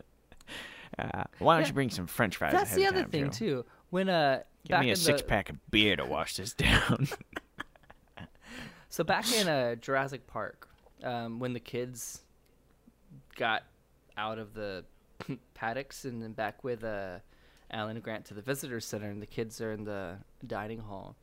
[0.99, 1.67] uh, why don't Yeah.
[1.67, 2.51] you bring some French fries?
[2.53, 3.29] That's the other time, thing Joe?
[3.31, 3.65] too.
[3.91, 6.53] When uh Give back me a in six the, pack of beer to wash this
[6.53, 7.07] down.
[8.89, 10.67] So back in uh, Jurassic Park,
[11.03, 12.23] um, when the kids
[13.35, 13.63] got
[14.17, 14.85] out of the
[15.53, 17.19] paddocks and then back with uh,
[17.71, 21.15] Alan Grant to the visitor center, and the kids are in the dining hall,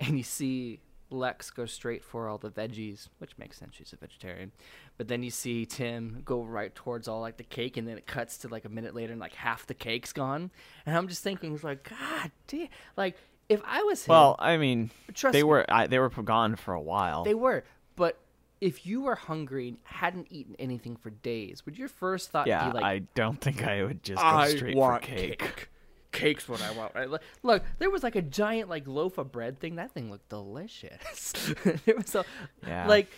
[0.00, 0.80] and you see
[1.10, 3.74] Lex go straight for all the veggies, which makes sense.
[3.76, 4.52] She's a vegetarian.
[4.96, 8.06] But then you see Tim go right towards all like the cake, and then it
[8.06, 10.50] cuts to like a minute later, and like half the cake's gone.
[10.86, 12.68] And I'm just thinking, it's like, God damn!
[12.96, 13.16] Like
[13.48, 15.44] if I was him, well, I mean, Trust they me.
[15.44, 17.24] were I, they were gone for a while.
[17.24, 17.64] They were,
[17.96, 18.18] but
[18.64, 22.70] if you were hungry and hadn't eaten anything for days, would your first thought yeah,
[22.70, 25.68] be like, I don't think I would just go straight for cake.
[26.12, 26.94] Cake's what I want.
[26.94, 27.10] Right?
[27.42, 29.76] Look- there was like a giant like loaf of bread thing.
[29.76, 31.32] That thing looked delicious.
[31.84, 32.24] there was a,
[32.66, 32.88] Yeah.
[32.88, 33.08] like,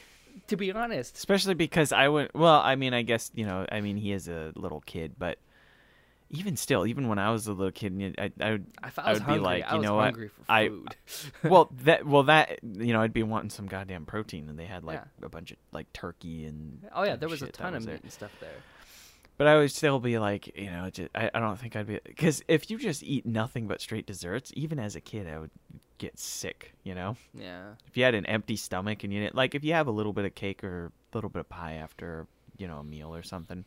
[0.49, 2.31] to be honest, especially because I would.
[2.35, 3.67] Well, I mean, I guess you know.
[3.71, 5.39] I mean, he is a little kid, but
[6.31, 9.23] even still, even when I was a little kid, I, I would, I I would
[9.23, 10.05] hungry, be like, you know what?
[10.05, 10.71] hungry for I,
[11.49, 14.85] well that, well that, you know, I'd be wanting some goddamn protein, and they had
[14.85, 15.27] like Yeah.
[15.27, 16.85] a bunch of like turkey and.
[16.93, 18.01] oh yeah, and there was a ton of meat there.
[18.03, 18.51] and stuff there.
[19.39, 22.01] But I would still be like, you know, just, I, I don't think I'd be
[22.05, 25.51] because if you just eat nothing but straight desserts, even as a kid, I would
[25.99, 26.73] get sick.
[26.85, 27.73] You know, Yeah.
[27.87, 30.15] if you had an empty stomach and you didn't like, if you have a little
[30.15, 33.23] bit of cake or a little bit of pie after, you know, a meal or
[33.23, 33.67] something,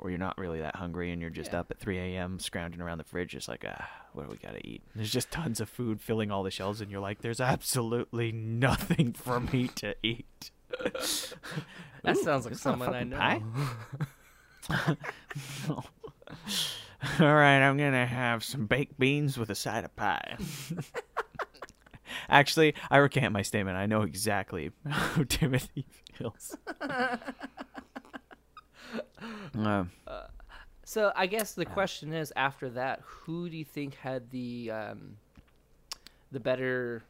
[0.00, 1.60] or you're not really that hungry and you're just Yeah.
[1.60, 2.38] up at 3 a.m.
[2.38, 4.82] scrounging around the fridge, just like, ah, what do we gotta eat?
[4.94, 9.12] There's just tons of food filling all the shelves, and you're like, there's absolutely nothing
[9.12, 10.50] for me to eat.
[12.02, 13.18] That Ooh, sounds like it's not a someone I know.
[14.68, 14.96] pie.
[17.20, 20.36] All right, I'm gonna have some baked beans with a side of pie.
[22.30, 23.76] Actually, I recant my statement.
[23.76, 25.84] I know exactly how Timothy
[26.14, 26.56] feels.
[29.54, 29.90] Um,
[30.84, 35.16] So I guess the question is, after that, who do you think had the um,
[36.32, 37.02] the better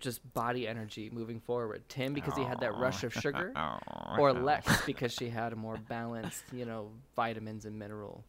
[0.00, 1.82] just body energy moving forward?
[1.88, 3.52] Tim because he had that rush of sugar,
[4.18, 8.24] or Lex because she had a more balanced, you know, vitamins and mineral.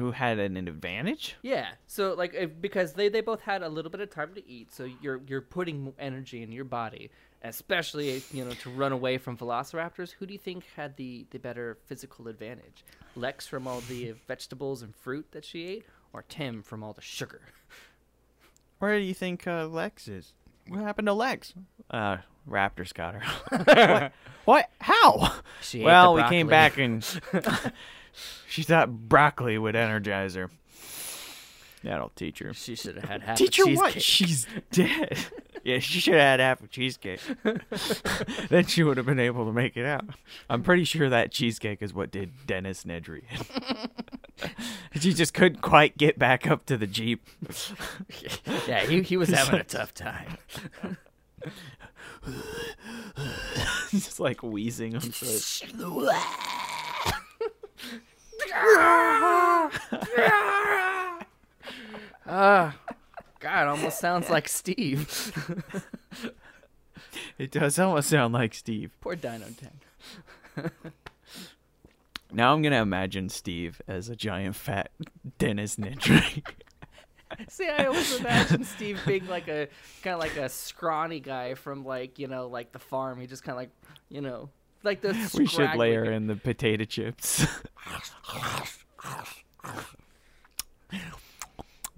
[0.00, 1.36] Who had an advantage?
[1.42, 1.68] Yeah.
[1.86, 4.72] So like if, because they, they both had a little bit of time to eat,
[4.72, 7.10] so you're you're putting energy in your body,
[7.42, 10.12] especially you know to run away from velociraptors.
[10.12, 12.84] Who do you think had the the better physical advantage?
[13.14, 17.02] Lex from all the vegetables and fruit that she ate, or Tim from all the
[17.02, 17.42] sugar?
[18.78, 20.32] Where do you think uh, Lex is?
[20.66, 21.52] What happened to Lex?
[21.90, 23.22] Uh, Raptors got her.
[23.64, 24.12] what?
[24.46, 24.70] what?
[24.80, 25.34] How?
[25.60, 27.04] She ate the well, we came back and
[28.48, 30.50] she thought broccoli would energize her.
[31.82, 32.52] That'll teach her.
[32.52, 34.02] She should have had half Teach her what?
[34.02, 35.18] She's dead.
[35.64, 37.20] yeah, she should have had half a cheesecake.
[38.50, 40.04] then she would have been able to make it out.
[40.50, 43.22] I'm pretty sure that cheesecake is what did Dennis Nedry.
[45.00, 47.26] she just couldn't quite get back up to the jeep.
[48.68, 50.36] yeah, he he was having a tough time.
[53.90, 54.96] He's just like wheezing.
[54.96, 56.60] I'm sorry.
[62.32, 62.76] Ah,
[63.40, 65.32] God, almost sounds like Steve.
[67.38, 68.96] It does almost sound like Steve.
[69.00, 70.70] Poor Dino Tank.
[72.32, 74.90] Now I'm gonna imagine Steve as a giant fat
[75.38, 76.42] Dennis Nedry.
[77.48, 79.68] See, I always imagine Steve being like a
[80.02, 83.20] kind of like a scrawny guy from like you know like the farm.
[83.20, 83.70] He just kind of like
[84.08, 84.50] you know
[84.82, 85.14] like the.
[85.38, 87.46] we should layer in the potato chips.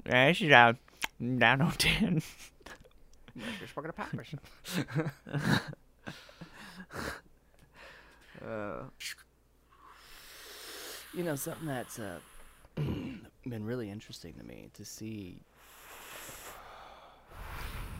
[0.07, 0.77] yeah, this is a
[1.19, 2.23] nine on ten.
[3.35, 4.35] You're smoking a peppers.
[11.15, 12.19] You know something that's uh,
[12.77, 15.43] been really interesting to me to see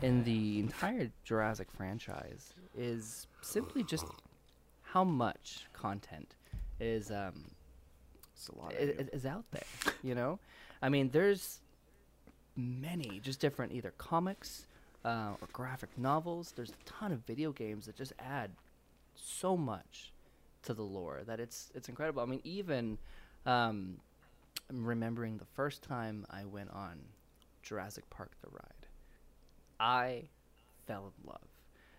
[0.01, 4.07] in the entire Jurassic franchise is simply just
[4.93, 6.35] how much content
[6.81, 7.45] is um,
[8.35, 8.75] It's a lot.
[8.75, 9.63] i- i- is out there.
[10.03, 10.39] You know,
[10.83, 11.61] I mean, there's
[12.57, 14.67] many just different either comics
[15.05, 16.53] uh, or graphic novels.
[16.55, 18.51] There's a ton of video games that just add
[19.15, 20.13] so much
[20.65, 22.23] to the lore that it's it's incredible.
[22.23, 22.99] I mean, even
[23.47, 23.99] um,
[24.71, 26.99] I'm remembering the first time I went on
[27.63, 28.87] Jurassic Park the ride,
[29.81, 30.25] I
[30.87, 31.41] fell in love.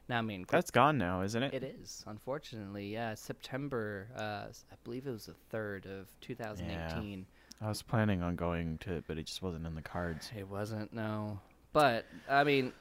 [0.09, 1.53] Now, I mean, That's gone now, isn't it?
[1.53, 2.91] it is, unfortunately.
[2.91, 4.09] Yeah, September.
[4.15, 7.25] Uh, I believe it was the third of 2018.
[7.61, 10.29] I was planning on going to it, but it just wasn't in the cards.
[10.37, 11.39] It wasn't, no.
[11.71, 12.73] But I mean,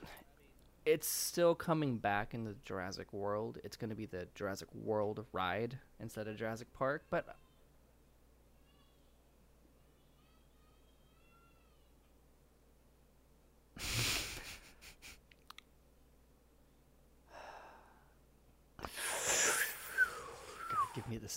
[0.85, 3.59] it's still coming back in the Jurassic World.
[3.63, 7.05] It's going to be the Jurassic World ride instead of Jurassic Park.
[7.11, 7.37] But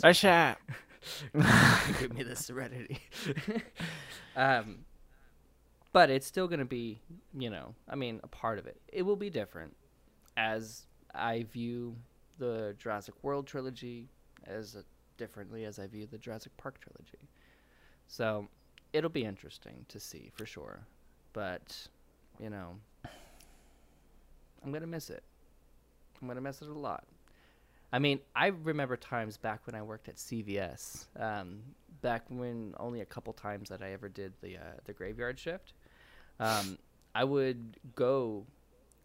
[0.05, 0.59] A shot.
[1.99, 2.99] give me the serenity.
[4.35, 4.85] um,
[5.93, 6.99] but it's still going to be,
[7.35, 8.79] you know, I mean, a part of it.
[8.93, 9.75] It will be different
[10.37, 11.95] as I view
[12.37, 14.07] the Jurassic World trilogy
[14.45, 14.77] as
[15.17, 17.27] differently as I view the Jurassic Park trilogy.
[18.07, 18.47] So
[18.93, 20.81] it'll be interesting to see for sure.
[21.33, 21.75] But,
[22.39, 22.75] you know,
[24.63, 25.23] I'm going to miss it.
[26.21, 27.05] I'm going to miss it a lot.
[27.95, 31.05] I mean, I remember times back when I worked at CVS.
[31.17, 31.61] Um,
[32.01, 35.71] back when only a couple times that I ever did the uh, the graveyard shift.
[36.41, 36.77] Um,
[37.15, 38.45] I would go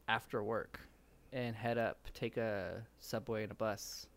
[0.08, 0.80] after work
[1.32, 4.08] and head up, take a subway and a bus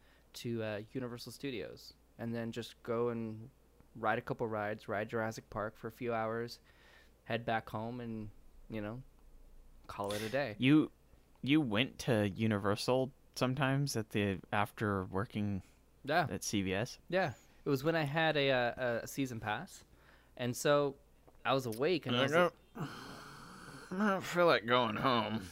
[0.41, 3.47] to uh, Universal Studios, and then just go and
[3.99, 6.57] ride a couple rides, ride Jurassic Park for a few hours,
[7.25, 8.27] head back home, and
[8.71, 9.03] you know,
[9.85, 10.55] call it a day.
[10.57, 10.89] You
[11.43, 15.61] you went to Universal sometimes at the after working
[16.03, 16.97] Yeah, at CVS.
[17.09, 17.31] yeah.
[17.65, 19.83] It was when I had a uh, a season pass,
[20.35, 20.95] and so
[21.45, 22.51] I was awake and I was like,
[23.91, 25.47] I don't feel like going home.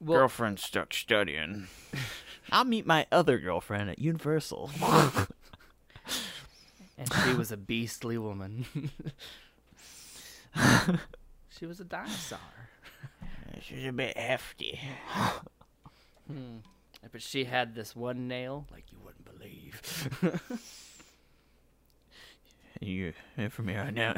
[0.00, 1.66] well, Girlfriend's stuck studying.
[2.50, 4.70] I'll meet my other girlfriend at Universal.
[6.96, 8.64] and she was a beastly woman.
[11.50, 12.38] she was a dinosaur.
[13.60, 14.80] She's a bit hefty.
[17.12, 19.80] But she had this one nail, like you wouldn't believe.
[22.80, 23.12] You
[23.50, 24.16] from here on out.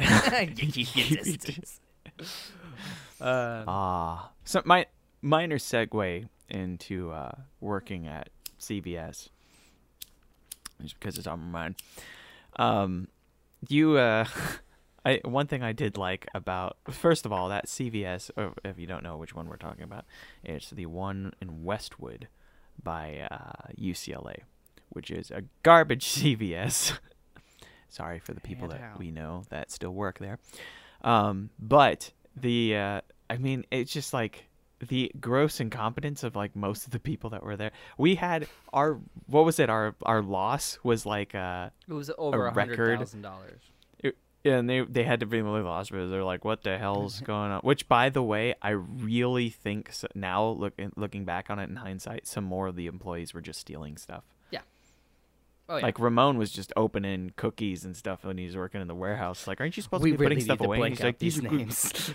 [3.20, 4.84] uh, Ah, so my
[5.22, 9.30] minor segue into uh, working at CVS,
[10.82, 11.74] just because it's on my mind.
[12.56, 13.08] Um,
[13.68, 14.26] you, uh,
[15.04, 18.86] I one thing I did like about first of all that CVS, or if you
[18.86, 20.04] don't know which one we're talking about,
[20.44, 22.28] it's the one in Westwood
[22.82, 24.40] by uh, UCLA,
[24.90, 26.98] which is a garbage CVS.
[27.88, 30.38] Sorry for the people that we know that still work there.
[31.02, 34.44] Um, but the, uh, I mean, it's just like
[34.86, 37.72] the gross incompetence of like most of the people that were there.
[37.98, 39.68] We had our, what was it?
[39.68, 42.98] Our our loss was like, uh, it was over a record.
[42.98, 43.60] thousand dollars.
[44.44, 46.08] It, and they they had to bring the the hospital.
[46.08, 50.04] They're like, "What the hell's going on?" Which, by the way, I really think s
[50.14, 53.60] now looking looking back on it in hindsight, some more of the employees were just
[53.60, 54.24] stealing stuff.
[55.70, 55.84] Oh yeah.
[55.84, 59.46] Like Ramon was just opening cookies and stuff when he was working in the warehouse.
[59.46, 60.88] Like, aren't you supposed we to be really putting stuff away?
[60.90, 62.14] He's like, these "These are good names.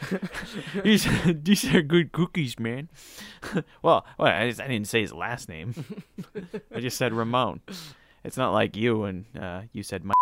[0.84, 2.89] these, these are good cookies, man.
[3.82, 5.73] well, well, I, just, I didn't say his last name.
[6.76, 7.61] I just said Ramon.
[8.26, 10.13] It's not like you and uh, you said my.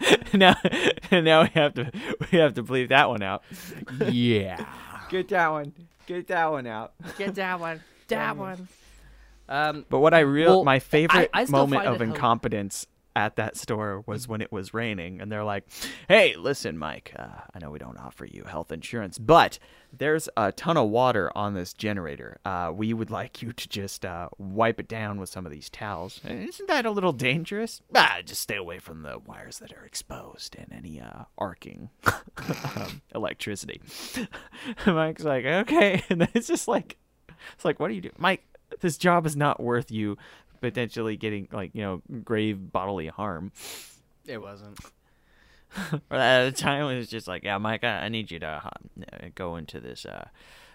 [0.34, 0.54] now,
[1.10, 1.90] now we have to
[2.32, 3.42] we have to bleep that one out.
[4.08, 4.64] yeah.
[5.10, 5.72] Get that one.
[6.06, 6.92] Get that one out.
[7.18, 7.80] Get that one.
[8.08, 8.66] That one.
[9.48, 12.86] Um, But what I real Well, my favorite I still moment of it hel- incompetence
[13.16, 15.64] at that store was when it was raining and they're like,
[16.08, 17.12] "Hey, listen, Mike.
[17.18, 19.58] Uh, I know we don't offer you health insurance, but
[19.92, 22.38] there's a ton of water on this generator.
[22.44, 25.68] Uh, we would like you to just uh, wipe it down with some of these
[25.68, 26.20] towels.
[26.24, 27.82] Isn't that a little dangerous?
[27.94, 31.90] Ah, just stay away from the wires that are exposed and any uh, arcing
[32.76, 33.80] um, electricity."
[34.86, 36.96] Mike's like, "Okay," and it's just like,
[37.54, 38.44] it's like, what do you do, Mike?
[38.80, 40.16] This job is not worth you
[40.60, 43.52] potentially getting like you know grave bodily harm.
[44.26, 44.78] it wasn't.
[46.10, 49.28] At the time, it was just like, yeah, Mike, I, I need you to uh,
[49.36, 50.28] go into this uh,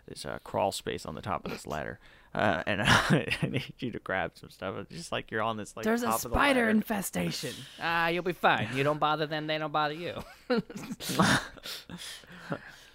[0.07, 1.99] this uh, crawl space on the top of this ladder,
[2.33, 4.75] uh, and I need you to grab some stuff.
[4.79, 7.51] It's just like you're on this like There's a top of the spider infestation.
[7.81, 8.69] Ah, you'll be fine.
[8.75, 10.15] You don't bother them, they don't bother you.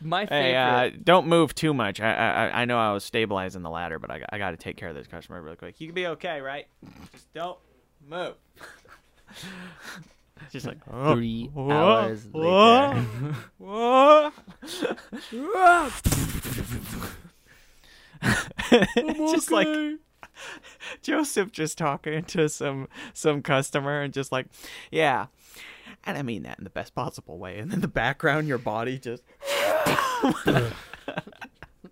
[0.02, 0.28] My favorite.
[0.52, 2.00] Hey, uh, don't move too much.
[2.00, 4.56] I, I I know I was stabilizing the ladder, but I, got- I got to
[4.56, 5.78] take care of this customer really quick.
[5.78, 6.66] You can be okay, right?
[7.12, 7.58] Just don't
[8.08, 8.34] move.
[10.50, 11.72] Just like oh, Three whoa, oh.
[11.72, 12.38] hours oh.
[12.38, 13.06] later.
[13.58, 14.32] whoa.
[14.62, 14.84] It's
[19.20, 19.32] oh.
[19.32, 19.68] just like
[21.02, 24.46] Joseph just talking to some some customer and just like,
[24.90, 25.26] yeah,
[26.04, 27.58] and I mean that in the best possible way.
[27.58, 29.22] And then the background, your body just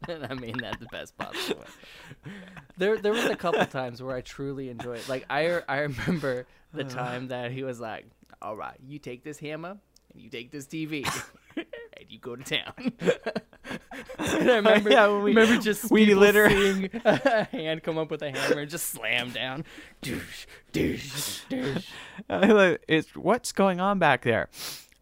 [0.08, 2.32] and I mean that the best possible way.
[2.76, 5.06] There, there was a couple times where I truly enjoyed.
[5.08, 6.88] Like I, I remember the uh.
[6.88, 8.06] time that he was like,
[8.42, 9.76] "All right, you take this hammer
[10.12, 11.04] and you take this TV,
[11.56, 11.66] and
[12.08, 12.92] you go to town."
[14.18, 18.22] and I remember, Yeah, we- remember just we literally- seeing a hand come up with
[18.22, 19.64] a hammer and just slam down,
[20.02, 21.86] douche, douche, douche.
[22.30, 24.48] it's what's going on back there.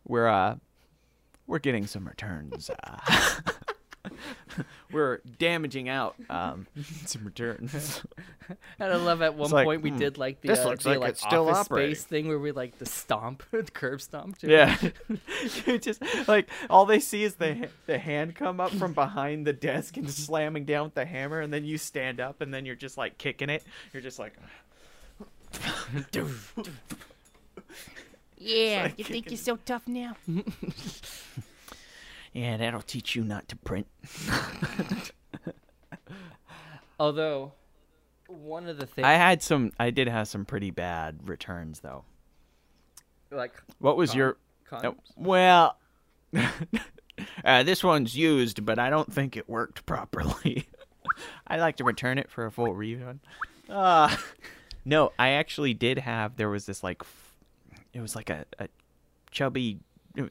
[0.06, 0.56] We're uh,
[1.46, 2.70] we're getting some returns.
[2.82, 2.98] Uh,
[4.92, 6.66] we're damaging out um
[7.06, 8.02] some returns.
[8.78, 10.68] And I love at one It's like, point we hmm, did like the, this uh,
[10.68, 11.96] looks the, like like it's still office operating.
[11.96, 13.42] space thing where we like the stomp,
[13.74, 14.38] curb stomp.
[14.38, 14.48] too.
[14.48, 14.76] Yeah,
[15.66, 19.52] You just like all they see is the the hand come up from behind the
[19.52, 22.76] desk and slamming down with the hammer, and then you stand up, and then you're
[22.76, 23.64] just like kicking it.
[23.92, 24.34] You're just like,
[28.38, 30.16] Yeah, you think you're so tough now?
[32.36, 33.86] Yeah, that'll teach you not to print.
[37.00, 37.52] Although,
[38.26, 39.72] one of the things I had some.
[39.80, 42.04] I did have some pretty bad returns though.
[43.30, 44.36] like What was Con- your?
[44.70, 45.78] Uh, well,
[47.44, 50.68] uh, this one's used, but I don't think it worked properly.
[51.46, 53.20] I'd like to return it for a full refund.
[53.66, 54.14] Uh,
[54.84, 56.36] no, I actually did have.
[56.36, 57.34] There was this like f-
[57.94, 58.68] it was like a, a
[59.30, 59.78] chubby.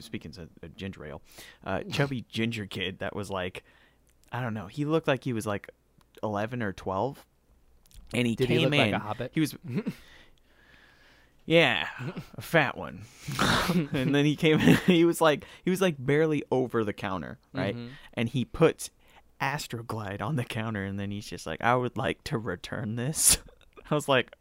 [0.00, 1.22] Speaking of a ginger ale,
[1.64, 3.64] uh, chubby ginger kid that was like,
[4.32, 4.66] I don't know.
[4.66, 5.70] He looked like he was like
[6.22, 7.24] eleven or twelve,
[8.14, 8.94] and he Did he came like in.
[8.94, 9.30] a hobbit?
[9.34, 9.54] He was.
[11.48, 11.86] Yeah,
[12.36, 13.02] a fat one.
[13.92, 17.38] and then he came in, he was like he was like barely over the counter,
[17.52, 17.76] right?
[17.76, 17.90] Mhm.
[18.14, 18.90] And he puts
[19.40, 23.38] Astroglide on the counter and then he's just like, I would like to return this.
[23.88, 24.34] I was like,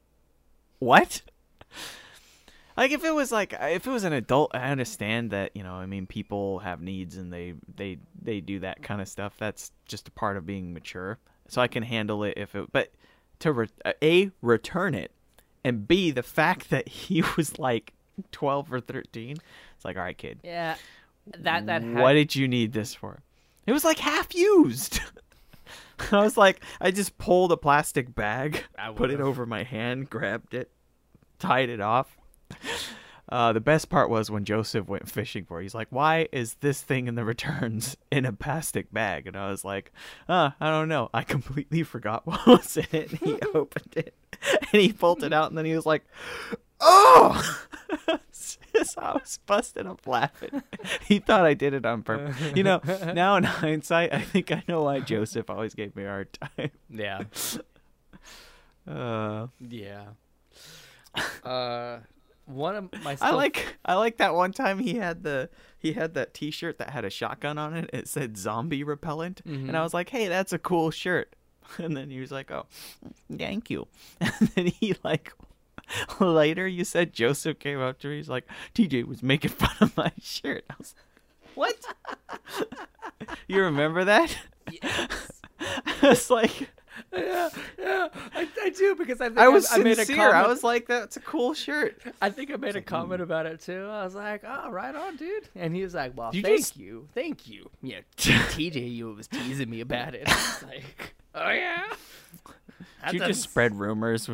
[0.79, 1.21] What?
[2.77, 5.63] Like if it was like uh, if it was an adult, I understand that, you
[5.63, 9.35] know, I mean people have needs and they they they do that kind of stuff.
[9.37, 11.19] That's just a part of being mature.
[11.47, 12.91] So I can handle it if it but
[13.39, 15.11] to re- uh, a return it
[15.63, 17.93] and b the fact that he was like
[18.31, 19.37] 12 or 13
[19.75, 20.39] it's like all right kid.
[20.43, 20.75] Yeah,
[21.39, 23.21] that that had, what did you need this for?
[23.65, 24.99] It was like half used.
[26.11, 30.09] I was like i just pulled a plastic bag I put it over my hand
[30.09, 30.69] grabbed it
[31.39, 32.17] tied it off
[33.29, 35.63] uh, the best part was when Joseph went fishing for it.
[35.63, 39.49] He's like, "Why is this thing in the returns in a plastic bag?" And I
[39.49, 39.91] was like,
[40.29, 41.09] "Uh, I don't know.
[41.13, 44.13] I completely forgot what was in it." And he opened it
[44.71, 46.03] and he pulled it out, and then he was like,
[46.79, 47.61] "Oh!"
[48.97, 50.61] I was busting up laughing.
[51.07, 52.35] He thought I did it on purpose.
[52.55, 52.81] You know,
[53.13, 56.71] now in hindsight, I think I know why Joseph always gave me a hard time.
[56.89, 57.23] Yeah,
[58.87, 60.03] Uh, yeah.
[61.43, 61.99] Uh,
[62.45, 66.13] one of my I like I like that one time he had the he had
[66.13, 67.89] that T-shirt that had a shotgun on it.
[67.93, 69.75] It said zombie repellent, and mm-hmm.
[69.75, 71.35] I was like, "Hey, that's a cool shirt."
[71.79, 72.67] And then he was like, "Oh,
[73.35, 73.87] thank you."
[74.21, 75.33] And then he like
[76.19, 78.17] later you said Joseph came up to me.
[78.17, 82.67] He's like, "TJ was making fun of my shirt." I was like, "What?"
[83.47, 84.37] you remember that?
[84.71, 85.31] Yes.
[85.59, 86.69] I was like,
[87.13, 90.15] yeah, yeah, I, I do because I think I was I, made a sincere.
[90.17, 90.35] comment.
[90.35, 93.59] I was like, "That's a cool shirt." I think I made a comment about it
[93.61, 93.87] too.
[93.91, 96.77] I was like, "Oh, right on, dude." And he was like, "Well, You thank just-
[96.77, 100.23] you, thank you." Yeah, TJ, you was teasing me about it.
[100.27, 101.83] I like, "Oh yeah."
[103.03, 104.29] That you just doesn't- spread rumors,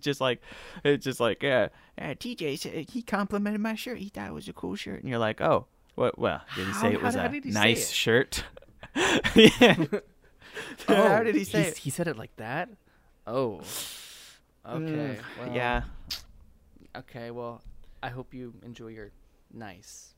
[0.00, 0.40] just like
[0.84, 1.68] it's just like yeah.
[2.00, 3.98] Uh, TJ said he complimented my shirt.
[3.98, 6.18] He thought it was a cool shirt, and you're like, oh, what?
[6.18, 7.94] Well, did he How- say it was how a did nice it?
[7.94, 8.44] shirt?
[9.34, 9.84] yeah.
[10.88, 11.78] Oh, How did he say it?
[11.78, 12.68] He said it like that.
[13.26, 13.60] Oh.
[14.66, 14.82] Okay.
[14.84, 15.82] Mm, well, yeah.
[16.96, 17.30] Okay.
[17.30, 17.62] Well,
[18.02, 19.10] I hope you enjoy your
[19.52, 20.14] nice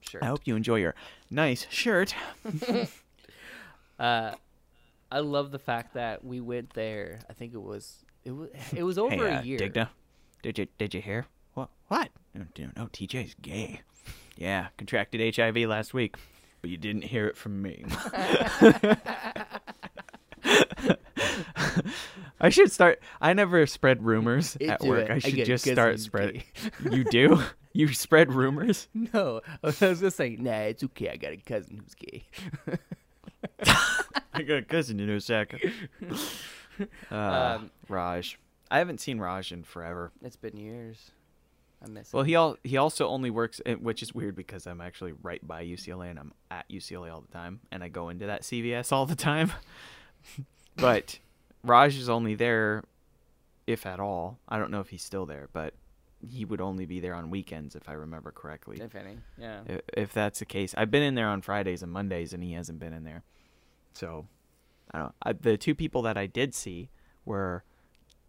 [0.00, 0.22] shirt.
[0.22, 0.94] I hope you enjoy your
[1.30, 2.14] nice shirt.
[3.98, 4.34] Uh,
[5.10, 7.20] I love the fact that we went there.
[7.30, 9.58] I think it was it was it was over hey, uh, a year.
[9.58, 9.90] Digna,
[10.42, 11.26] did you did you hear?
[11.54, 11.68] What?
[11.86, 12.08] What?
[12.34, 13.82] No, no, no, TJ's gay.
[14.36, 16.16] Yeah, contracted HIV last week,
[16.64, 17.84] but you didn't hear it from me.
[22.40, 23.02] I should start.
[23.20, 25.04] I never spread rumors It at do work.
[25.04, 25.10] it.
[25.10, 26.42] I I should get it, just 'cause start he's spreading.
[26.90, 27.42] You do?
[27.76, 28.86] You spread rumors?
[28.94, 31.08] No, I was just saying, nah, it's okay.
[31.10, 32.24] I got a cousin who's gay.
[34.32, 35.58] I got a cousin in Osaka.
[37.10, 37.14] Uh,
[37.58, 38.38] Um, Raj.
[38.70, 40.12] I haven't seen Raj in forever.
[40.22, 41.10] It's been years.
[41.84, 42.28] I miss Well, him.
[42.28, 45.64] he all he also only works, eh, which is weird because I'm actually right by
[45.64, 49.06] UCLA and I'm at UCLA all the time, and I go into that CVS all
[49.06, 49.52] the time.
[50.76, 51.18] but
[51.62, 52.84] Raj is only there,
[53.66, 54.38] if at all.
[54.48, 55.74] I don't know if he's still there, but
[56.26, 58.80] he would only be there on weekends if I remember correctly.
[58.80, 59.60] if any, yeah.
[59.68, 62.52] I- If that's the case, I've been in there on Fridays and Mondays, and he
[62.52, 63.22] hasn't been in there.
[63.92, 64.26] So,
[64.92, 65.14] I don't.
[65.22, 66.88] I, the two people that I did see
[67.24, 67.62] were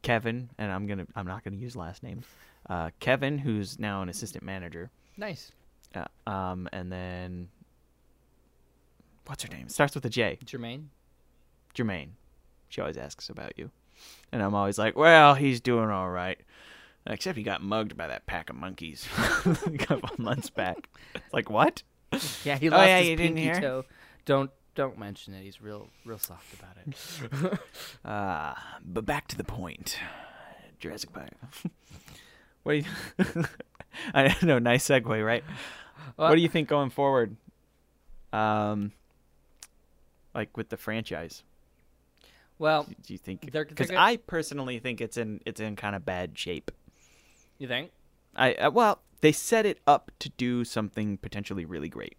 [0.02, 1.08] Kevin, and I'm gonna.
[1.16, 2.26] I'm not gonna use last names.
[2.70, 4.90] Uh, Kevin, who's now an assistant manager.
[5.18, 5.52] Nice.
[5.94, 7.50] Uh, um, and then
[9.28, 9.70] what's her name?
[9.70, 10.40] Starts with a J.
[10.46, 10.86] Jermaine.
[11.76, 12.10] Jermaine.
[12.70, 13.70] She always asks about you,
[14.32, 16.40] and I'm always like, "Well, he's doing all right."
[17.08, 19.08] Except he got mugged by that pack of monkeys
[19.46, 20.90] a couple months back.
[21.14, 21.84] It's like what?
[22.44, 23.62] Yeah, he Oh, lost yeah, his pinky hear?
[23.62, 23.86] toe.
[24.26, 25.44] Don't don't mention it.
[25.44, 26.78] He's real real soft about
[27.54, 27.60] it.
[28.06, 28.54] Uh,
[28.84, 29.98] but back to the point.
[30.80, 31.30] Jurassic Park.
[32.66, 33.44] what do you?
[34.14, 34.60] I know.
[34.60, 35.44] Nice segue, right?
[36.18, 37.36] Well, what do you think going forward?
[38.34, 38.92] Um,
[40.34, 41.44] like with the franchise,
[42.60, 43.42] Well, do you think?
[43.42, 46.72] Because gonna- I personally think it's in it's in kind of bad shape.
[47.60, 47.92] you think?
[48.36, 52.18] I uh, well, they set it up to do something potentially really great.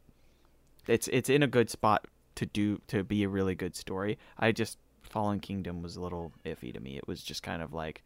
[0.87, 4.17] It's it's in a good spot to do to be a really good story.
[4.39, 6.97] I just Fallen Kingdom was a little iffy to me.
[6.97, 8.03] It was just kind of like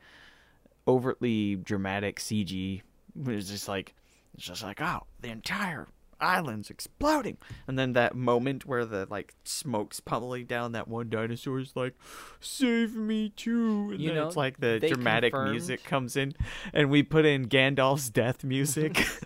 [0.87, 2.83] overtly dramatic CG.
[3.19, 3.95] It was just like
[4.35, 5.89] it's just like oh, the entire
[6.21, 7.39] island's exploding.
[7.67, 11.95] And then that moment where the like smoke's pummeling down, that one dinosaur's like,
[12.41, 16.35] "Save me too!" And You then know, it's like the dramatic confirmed- music comes in,
[16.73, 19.05] and we put in Gandalf's death music.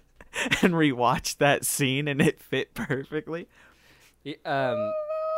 [0.63, 3.47] And rewatched that scene, and it fit perfectly.
[4.45, 4.93] Um,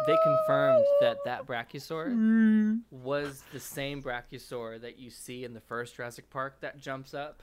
[0.07, 5.97] they confirmed that that brachiosaur was the same brachiosaur that you see in the first
[5.97, 7.43] Jurassic Park that jumps up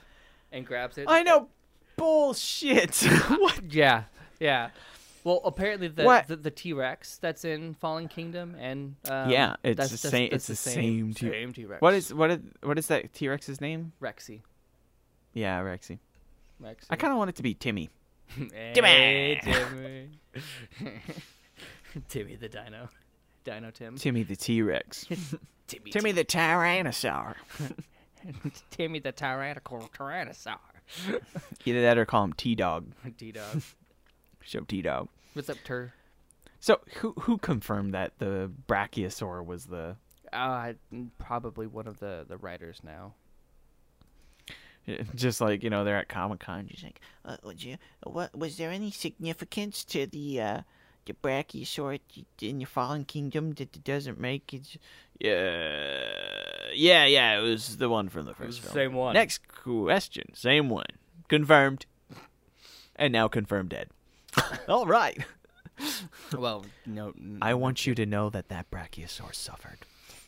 [0.51, 1.05] and grabs it.
[1.07, 1.49] I know,
[1.97, 2.95] bullshit.
[3.37, 3.63] what?
[3.73, 4.03] Yeah,
[4.39, 4.69] yeah.
[5.23, 6.27] Well, apparently the What?
[6.27, 10.11] the, the T Rex that's in Fallen Kingdom and um, Yeah, it's that's, the that's-
[10.11, 11.81] same- that's it's the the same T- same T Rex.
[11.81, 13.93] What is what is what is that T Rex's name?
[14.01, 14.41] Rexy?
[15.33, 15.99] Yeah, Rexy.
[16.61, 16.85] Rexy.
[16.89, 17.89] I kind of want it to be Timmy.
[18.35, 20.09] Hey, Timmy.
[20.81, 21.01] Timmy
[22.09, 22.89] the Dino.
[23.43, 23.97] Dino Tim.
[23.97, 25.05] Timmy the T Rex.
[25.67, 27.35] Timmy, Timmy the Tyrannosaur.
[28.71, 30.57] Timmy the tyrannical tyrannosaur.
[31.65, 32.91] Either that or call him T Dog.
[33.17, 33.61] T Dog.
[34.41, 35.09] Show T Dog.
[35.33, 35.93] What's up, Tur?
[36.59, 39.97] So who who confirmed that the Brachiosaur was the?
[40.31, 40.73] Uh,
[41.17, 43.13] probably one of the the writers now.
[45.15, 46.67] Just like you know, they're at Comic Con.
[46.69, 50.61] Just like, Uh, would you, what was there any significance to the uh,
[51.05, 51.99] the brachiosaur
[52.41, 54.77] in the Fallen Kingdom that doesn't make it?
[55.19, 57.37] yeah, yeah, yeah.
[57.39, 58.73] It was the one from the first the film.
[58.73, 59.13] same one.
[59.13, 60.85] Next question, same one,
[61.27, 61.85] confirmed,
[62.95, 63.89] and now confirmed dead.
[64.67, 65.17] All right.
[66.37, 67.13] Well, no.
[67.41, 69.79] I want you to know that that Brachiosaur suffered.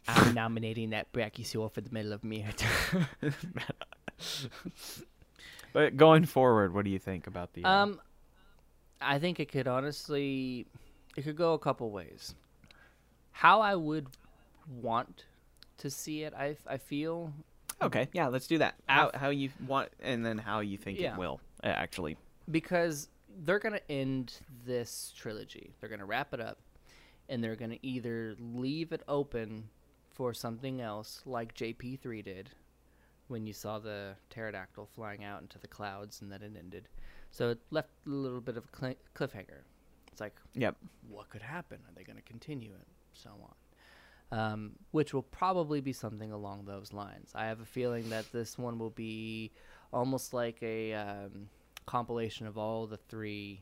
[0.08, 2.44] I'm nominating that brachiosaur for the middle of me.
[5.74, 7.64] But going forward, what do you think about the?
[7.66, 8.02] uh, Um,
[9.02, 10.66] I think it could honestly,
[11.16, 12.36] it could go a couple ways.
[13.32, 14.08] How I would
[14.82, 15.26] want
[15.78, 17.34] to see it, I I feel
[17.82, 18.76] okay, yeah, let's do that.
[18.88, 21.14] How how you want, and then how you think Yeah.
[21.14, 22.18] it will uh, actually.
[22.50, 23.10] because
[23.44, 24.34] they're gonna end
[24.66, 25.74] this trilogy.
[25.80, 26.58] They're gonna wrap it up,
[27.28, 29.70] and they're gonna either leave it open
[30.14, 32.50] for something else, like JP three did,
[33.28, 36.88] when you saw the pterodactyl flying out into the clouds, and then it ended.
[37.36, 39.64] So it left a little bit of a cli cliffhanger.
[40.10, 40.78] It's like, Yep.
[41.10, 41.80] what could happen?
[41.86, 42.88] Are they going to continue it?
[43.12, 43.30] So
[44.32, 44.40] on.
[44.40, 47.34] Um, which will probably be something along those lines.
[47.36, 49.52] I have a feeling that this one will be
[49.92, 51.50] almost like a um,
[51.86, 53.62] compilation of all the three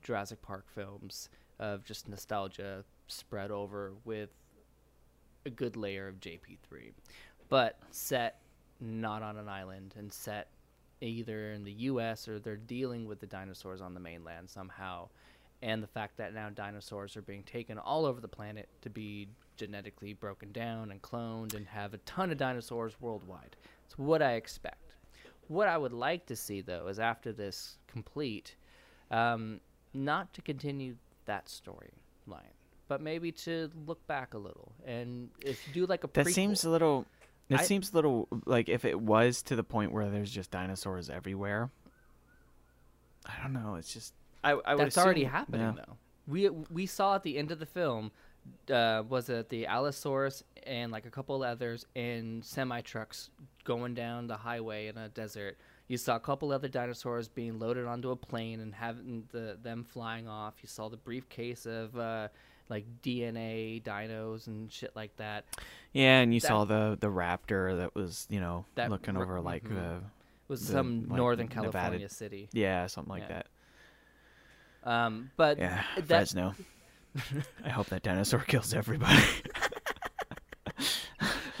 [0.00, 4.30] Jurassic Park films of just nostalgia spread over with
[5.44, 6.92] a good layer of JP3,
[7.50, 8.40] but set
[8.80, 10.48] not on an island and set
[11.00, 15.08] either in the US or they're dealing with the dinosaurs on the mainland somehow.
[15.62, 19.28] And the fact that now dinosaurs are being taken all over the planet to be
[19.56, 23.56] genetically broken down and cloned and have a ton of dinosaurs worldwide.
[23.84, 24.94] It's what I expect.
[25.48, 28.56] What I would like to see, though, is after this complete,
[29.10, 29.60] um,
[29.92, 30.96] not to continue
[31.26, 32.54] that storyline,
[32.88, 34.72] but maybe to look back a little.
[34.86, 37.04] And if you do like a That prequel- seems a little.
[37.50, 40.50] It I- seems a little like if it was to the point where there's just
[40.50, 41.70] dinosaurs everywhere.
[43.26, 43.74] I don't know.
[43.74, 44.52] It's just I.
[44.52, 45.72] I would that's already happening yeah.
[45.76, 45.96] though.
[46.26, 48.12] We we saw at the end of the film,
[48.72, 53.30] uh, was it the Allosaurus and like a couple of others in semi trucks
[53.64, 55.58] going down the highway in a desert.
[55.88, 59.82] You saw a couple other dinosaurs being loaded onto a plane and having the them
[59.82, 60.54] flying off.
[60.62, 62.28] You saw the briefcase of uh,
[62.70, 65.44] like DNA dinos and shit like that.
[65.92, 69.22] Yeah, and you That- saw the the raptor that was you know That looking ra-
[69.22, 69.76] over like mhm.
[69.76, 70.02] uh, It
[70.48, 72.48] was The, some like, Northern Nevada- California city.
[72.52, 73.42] yeah something like Yeah.
[73.42, 73.46] that.
[74.90, 76.54] Um, but Yeah, that, Fresno.
[77.64, 79.18] I hope that dinosaur kills everybody.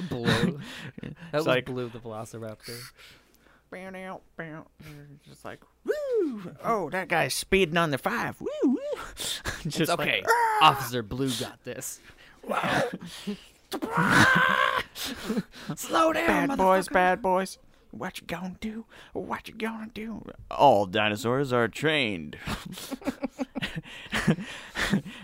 [0.08, 0.24] blue.
[1.02, 2.78] that It's was like- blue the Velociraptor.
[5.24, 6.54] Just like woo!
[6.64, 8.40] Oh, that guy's speeding on the five.
[8.40, 8.78] Woo woo!
[9.66, 10.22] Just It's like, okay.
[10.26, 10.70] Ah!
[10.70, 12.00] Officer Blue got this.
[15.76, 17.58] Slow down, Bad boys, bad boys.
[17.92, 18.84] What you gonna do?
[19.12, 20.24] What you gonna do?
[20.50, 22.36] All dinosaurs are trained.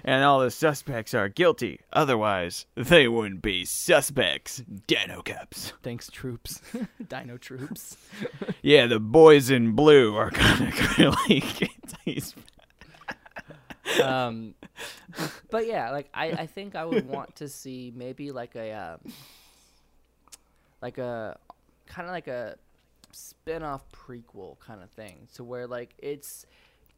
[0.04, 1.80] and all the suspects are guilty.
[1.92, 4.64] Otherwise, they wouldn't be suspects.
[4.88, 5.74] Dino Cups.
[5.84, 6.60] Thanks, troops.
[7.08, 7.96] Dino troops.
[8.62, 11.70] Yeah, the boys in blue are gonna really get
[12.04, 12.34] these.
[14.02, 14.54] Um,
[15.50, 19.12] but yeah, like I, I think I would want to see maybe like a, um,
[20.82, 21.38] like a,
[21.86, 22.56] kind of like a
[23.12, 26.46] spin-off prequel kind of thing, to where like it's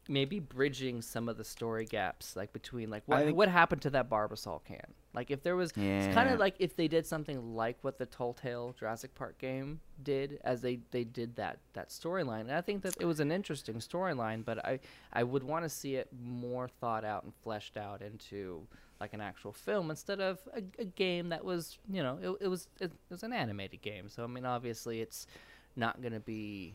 [0.09, 3.91] maybe bridging some of the story gaps, like between like what think- what happened to
[3.91, 4.95] that Barbasol can.
[5.15, 8.07] Like if there was, it's kind of like if they did something like what the
[8.07, 12.43] Telltale Jurassic Park game did, as they they did that that storyline.
[12.43, 14.81] And I think that it was an interesting storyline, but I
[15.13, 18.67] I would want to see it more thought out and fleshed out into
[19.01, 22.49] like an actual film instead of a, a game that was you know it, it
[22.49, 24.09] was it, was an animated game.
[24.09, 25.27] So I mean obviously it's
[25.77, 26.75] not going to be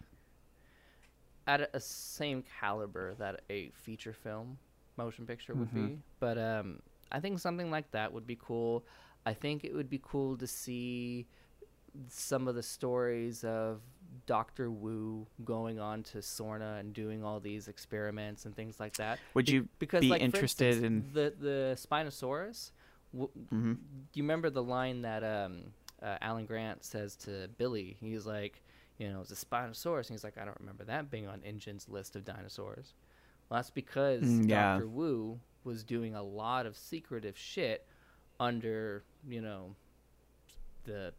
[1.47, 4.57] at a, same caliber that a feature film
[4.97, 5.97] motion picture would be.
[6.19, 6.79] But um,
[7.11, 8.85] I think something like that would be cool.
[9.25, 11.27] I think it would be cool to see
[12.07, 13.81] some of the stories of
[14.25, 19.19] Doctor Wu going on to Sorna and doing all these experiments and things like that.
[19.33, 22.71] Would Be- you because be like, interested instance, in- the the Spinosaurus?
[23.13, 23.75] W- Mhm.
[24.11, 27.97] Do you remember the line that um, uh, Alan Grant says to Billy?
[27.99, 28.61] He's like,
[29.03, 30.07] you know, it's a Spinosaurus.
[30.07, 32.93] And he's like, I don't remember that being on InGen's list of dinosaurs.
[33.49, 34.73] Well, that's because Mm, yeah.
[34.75, 34.87] Dr.
[34.87, 37.85] Wu was doing a lot of secretive shit
[38.39, 39.75] under, you know,
[40.85, 41.13] the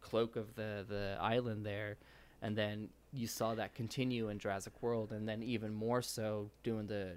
[0.00, 1.96] cloak of the, the island there.
[2.42, 6.86] And then you saw that continue in Jurassic World, and then even more so doing
[6.86, 7.12] the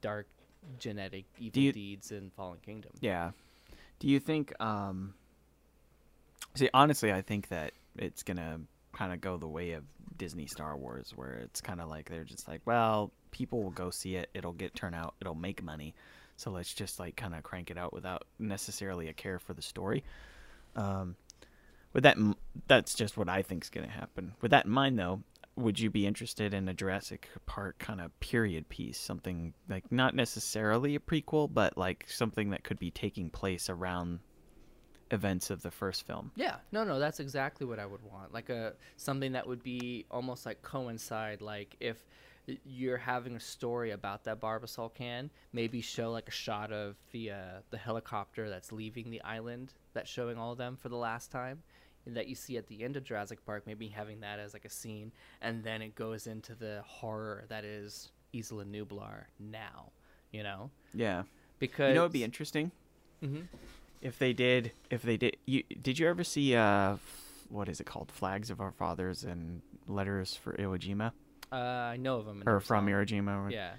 [0.00, 0.26] dark
[0.78, 2.92] genetic evil you- deeds in Fallen Kingdom.
[3.00, 3.32] Yeah.
[3.98, 5.14] Do you think um
[6.56, 8.60] See, honestly, I think that it's going to
[8.94, 9.84] kind of go the way of
[10.16, 13.90] Disney Star Wars where it's kind of like they're just like, well, people will go
[13.90, 15.94] see it, it'll get turnout, it'll make money.
[16.36, 19.62] So let's just like kind of crank it out without necessarily a care for the
[19.62, 20.04] story.
[20.76, 21.16] Um
[21.92, 22.16] with that
[22.66, 24.34] that's just what I think's going to happen.
[24.40, 25.22] With that in mind though,
[25.56, 30.14] would you be interested in a Jurassic Park kind of period piece, something like not
[30.14, 34.18] necessarily a prequel, but like something that could be taking place around
[35.10, 36.30] events of the first film?
[36.36, 38.32] Yeah, no, no, that's exactly what I would want.
[38.32, 41.40] Like a something that would be almost like coincide.
[41.42, 42.04] Like if
[42.66, 47.30] you're having a story about that Barbasol can, maybe show like a shot of the
[47.30, 47.36] uh,
[47.70, 51.62] the helicopter that's leaving the island, that's showing all of them for the last time,
[52.06, 53.62] that you see at the end of Jurassic Park.
[53.66, 57.64] Maybe having that as like a scene, and then it goes into the horror that
[57.64, 59.90] is Isla Nublar now.
[60.32, 61.22] You know, Yeah.
[61.60, 62.72] because You know, it'd be interesting
[63.22, 63.46] Mhm.
[64.00, 64.72] If they did.
[64.90, 66.96] If they did, you did you ever see uh,
[67.48, 68.10] what is it called?
[68.12, 71.12] Flags of Our Fathers and Letters for Iwo Jima
[71.52, 72.42] Uh, I know of them.
[72.46, 73.46] or from Iwo Jima?
[73.46, 73.72] or- Yeah.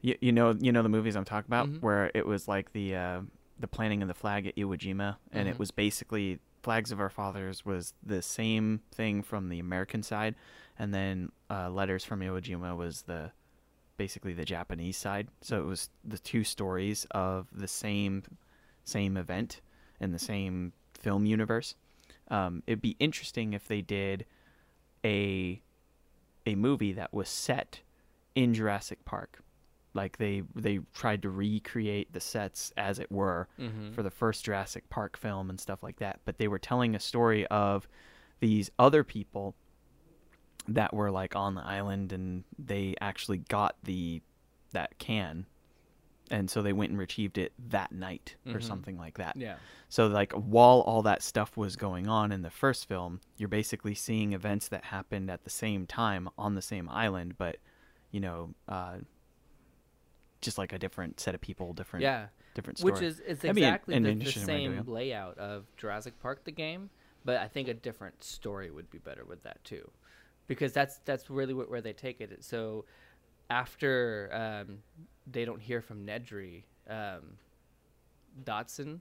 [0.00, 1.80] You, you know you know the movies I'm talking about Mhm.
[1.80, 3.20] where it was like the uh,
[3.60, 5.52] the planting of the flag at Iwo Jima and Mhm.
[5.52, 10.34] it was basically flags of our fathers was the same thing from the American side
[10.78, 13.30] and then uh, letters from Iwo Jima was the
[13.96, 18.24] basically the Japanese side so it was the two stories of the same
[18.84, 19.60] same event
[20.00, 21.74] in the same film universe.
[22.28, 24.24] Um, it'd be interesting if they did
[25.04, 25.60] a
[26.46, 27.80] a movie that was set
[28.34, 29.40] in Jurassic Park.
[29.94, 33.94] Like they they tried to recreate the sets as it were Mhm.
[33.94, 36.20] for the first Jurassic Park film and stuff like that.
[36.24, 37.86] But they were telling a story of
[38.40, 39.54] these other people
[40.68, 44.22] that were like on the island and they actually got the
[44.70, 45.44] that can
[46.32, 48.62] and so they went and retrieved it that night or Mhm.
[48.62, 49.56] something like that Yeah.
[49.88, 53.94] so like while all that stuff was going on in the first film, you're basically
[53.94, 57.56] seeing events that happened at the same time on the same island, but
[58.10, 58.98] you know, uh,
[60.40, 62.28] just like a different set of people, different Yeah.
[62.54, 62.92] different story.
[62.92, 65.38] Which is it's That'd be an- exactly an the, the interesting way to same layout
[65.38, 66.90] of Jurassic Park the game,
[67.24, 69.90] but I think a different story would be better with that too,
[70.48, 72.42] because that's that's really wh- where they take it.
[72.44, 72.84] So
[73.48, 74.82] after um,
[75.30, 77.38] they don't hear from Nedry, um,
[78.44, 79.00] Dodgson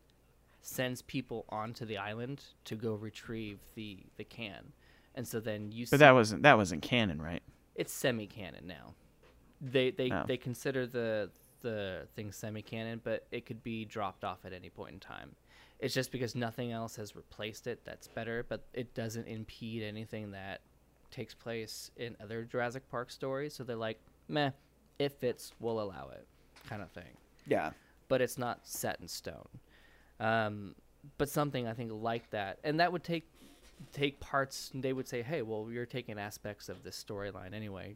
[0.62, 4.74] sends people onto the island to go retrieve the the can,
[5.16, 5.86] and so then you.
[5.90, 7.42] but that wasn't that wasn't canon, right?
[7.74, 8.94] it's semi-canon now.
[9.62, 10.24] They they Oh.
[10.28, 14.94] they consider the the thing semi-canon, but it could be dropped off at any point
[14.94, 15.36] in time.
[15.80, 20.32] It's just because nothing else has replaced it that's better, but it doesn't impede anything
[20.32, 20.62] that
[21.12, 23.54] takes place in other Jurassic Park stories.
[23.56, 24.52] So they're like, meh,
[25.06, 26.28] it fits, we'll allow it,
[26.68, 27.72] kind of thing Yeah.
[28.08, 29.48] but it's not set in stone.
[30.20, 30.76] Um,
[31.18, 33.28] but something I think like that, and that would take
[33.92, 34.70] take parts.
[34.76, 37.96] They would say, "Hey, well, you're taking aspects of this storyline anyway,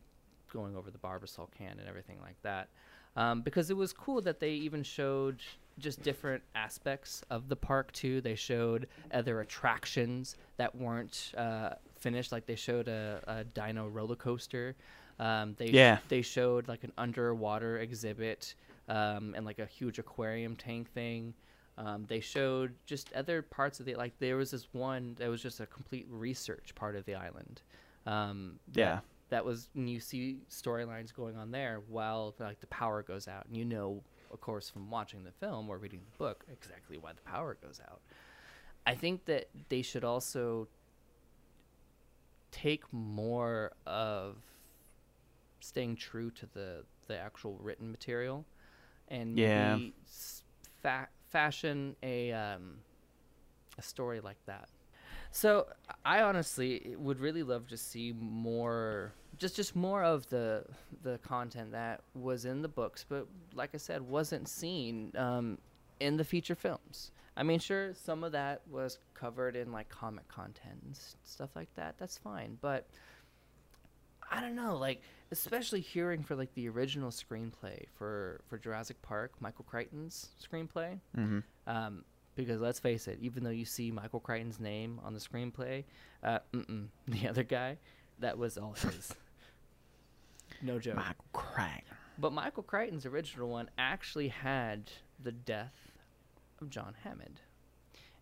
[0.51, 2.69] going over the Barbasol can and everything like that."
[3.15, 5.41] Um, because it was cool that they even showed
[5.77, 8.19] just different aspects of the park too.
[8.21, 14.15] They showed other attractions that weren't uh, finished, like they showed a, a dino roller
[14.15, 14.75] coaster.
[15.19, 15.99] Um, they Yeah.
[16.09, 18.55] they showed like an underwater exhibit
[18.89, 21.33] um, and like a huge aquarium tank thing.
[21.77, 25.41] Um, they showed just other parts of the like there was this one that was
[25.41, 27.61] just a complete research part of the island.
[28.05, 28.99] Um, that, Yeah.
[29.29, 33.45] that was and you see storylines going on there while like the power goes out
[33.47, 37.11] and you know of course from watching the film or reading the book exactly why
[37.13, 38.01] the power goes out
[38.85, 40.67] i think that they should also
[42.51, 44.35] take more of
[45.65, 48.45] staying true to the the actual written material
[49.09, 49.77] and Yeah.
[50.81, 52.77] fa- fashion a um,
[53.77, 54.69] a story like that.
[55.31, 55.67] So
[56.05, 60.65] I honestly would really love to see more, just just more of the
[61.03, 65.57] the content that was in the books, but like I said, wasn't seen um,
[65.99, 67.11] in the feature films.
[67.37, 71.73] I mean, sure, some of that was covered in like comic content and stuff like
[71.75, 71.95] that.
[71.97, 72.87] That's fine, but
[74.31, 75.01] I don't know, like
[75.31, 80.99] especially hearing for like the original screenplay for for Jurassic Park, Michael Crichton's screenplay.
[81.17, 81.39] Mm-hmm.
[81.67, 82.03] Um,
[82.35, 85.85] because let's face it, even though you see Michael Crichton's name on the screenplay,
[86.23, 86.39] uh,
[87.07, 87.77] the other guy,
[88.19, 89.13] that was all his.
[90.61, 90.95] no joke.
[90.97, 91.85] Michael Crack.
[92.17, 94.89] But Michael Crichton's original one actually had
[95.21, 95.73] the death
[96.61, 97.41] of John Hammond.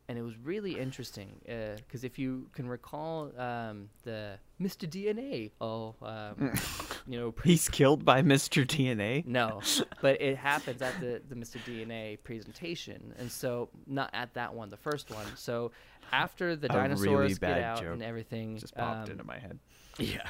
[0.09, 4.87] And it was really interesting because if you can recall um, the Mr.
[4.89, 6.53] DNA, oh, um,
[7.07, 8.65] you know, pre- He's killed by Mr.
[8.65, 9.25] DNA.
[9.25, 9.61] no,
[10.01, 11.57] but it happens at the, the Mr.
[11.67, 15.25] DNA presentation, and so not at that one, the first one.
[15.35, 15.71] So
[16.11, 19.59] after the A really dinosaurs get out and everything, Just popped um, into my head.
[19.99, 20.27] yeah.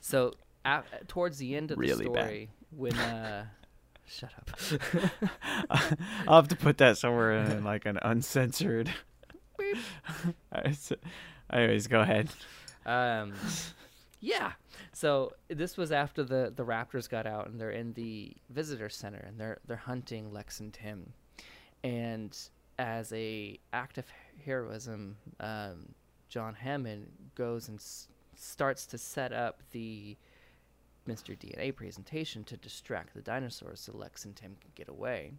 [0.00, 2.24] So a towards the end of Really the bad.
[2.24, 3.46] story, when uh,
[4.06, 4.50] shut up.
[6.28, 8.90] I'll have to put that somewhere in like an uncensored.
[11.52, 12.28] Anyways, go ahead.
[12.86, 13.34] Um,
[14.20, 14.52] yeah.
[14.92, 19.24] So this was after the the Raptors got out and they're in the visitor center
[19.26, 21.12] and they're they're hunting Lex and Tim,
[21.84, 22.36] and
[22.78, 24.06] as a act of
[24.44, 25.94] heroism, um,
[26.28, 30.16] John Hammond goes and s- starts to set up the
[31.08, 31.36] Mr.
[31.38, 35.32] DNA presentation to distract the dinosaurs so Lex and Tim can get away.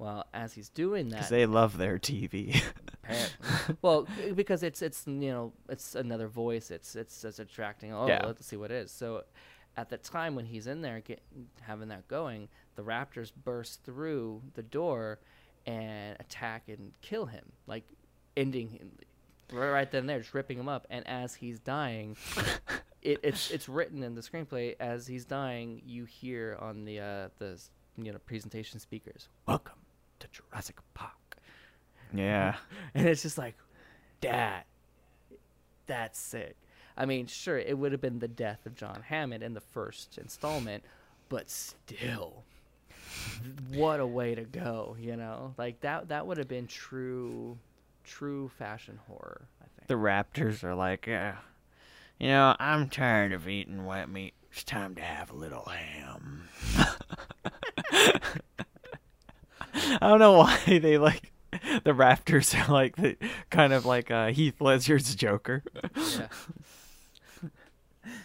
[0.00, 2.62] Well, as he's doing that, Because they love their TV.
[3.82, 6.70] well, because it's it's you know it's another voice.
[6.70, 7.92] It's it's it's attracting.
[7.92, 8.24] Oh, Yeah.
[8.24, 8.90] let's see what it is.
[8.90, 9.24] So,
[9.76, 11.20] at the time when he's in there get,
[11.60, 15.18] having that going, the raptors burst through the door
[15.66, 17.84] and attack and kill him, like
[18.38, 18.92] ending him
[19.52, 20.86] right, then and there, just ripping him up.
[20.88, 22.16] And as he's dying,
[23.02, 25.82] it, it's it's written in the screenplay as he's dying.
[25.84, 27.60] You hear on the uh, the
[27.98, 29.74] you know presentation speakers, "Welcome
[30.32, 31.12] Jurassic Park."
[32.14, 32.56] yeah.
[32.94, 33.54] and it's just like
[34.20, 34.66] that
[35.86, 36.56] that's sick
[36.96, 40.18] i mean sure it would have been the death of john hammond in the first
[40.18, 40.84] installment
[41.28, 42.42] but still
[43.72, 47.56] what a way to go you know like that that would have been true
[48.04, 51.36] true fashion horror i think The Raptors are like, yeah.
[52.18, 54.34] You know, I'm tired of eating wet meat.
[54.52, 56.48] It's time to have a little ham.
[60.00, 63.16] I don't know why they like the Raptors are like the
[63.50, 65.62] kind of like uh, Heath Ledger's Joker.
[65.96, 66.28] yeah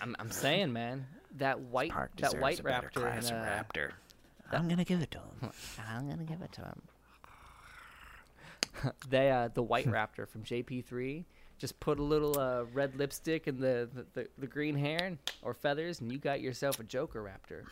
[0.01, 1.07] I'm, I'm saying man
[1.37, 3.91] that white Park that white a raptor class and, uh, raptor.
[4.51, 5.51] I'm gonna give it to him.
[5.89, 6.81] i'm gonna give it to him
[9.09, 11.25] they uh the white raptor from jp3
[11.57, 15.17] just put a little uh, red lipstick in the, the, the, the green hair and,
[15.41, 17.63] or feathers and you got yourself a joker raptor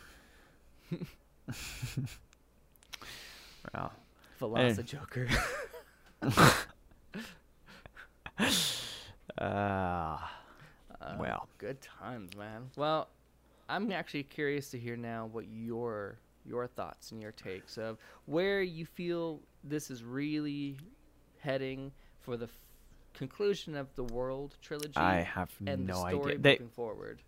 [3.72, 3.92] Well,
[4.40, 5.30] Velocijoker.
[9.38, 10.18] uh,
[11.00, 12.70] Uh, well, good times man.
[12.76, 13.08] Well
[13.66, 17.96] i'm actually curious to hear now what your your thoughts and your takes of
[18.26, 20.76] where you feel this is really
[21.40, 21.90] heading
[22.20, 22.58] for the f-
[23.14, 26.38] conclusion of the world trilogy I have and no the story idea.
[26.38, 27.22] They forward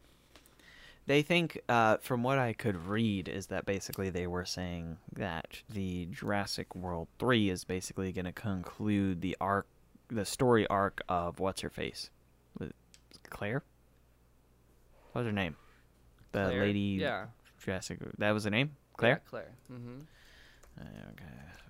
[1.07, 5.63] they think, uh, from what I could read, is that basically they were saying that
[5.69, 9.67] the Jurassic World three is basically going to conclude the arc,
[10.09, 12.11] the story arc of what's her face,
[13.31, 13.63] Claire.
[15.13, 15.57] What was her name?
[16.33, 16.61] The Claire?
[16.61, 17.27] lady yeah
[17.63, 17.99] Jurassic.
[18.19, 18.73] That was her name.
[18.97, 19.23] Claire.
[19.25, 19.51] yeah, Claire.
[19.73, 20.01] mm-hmm.
[20.79, 21.25] Okay.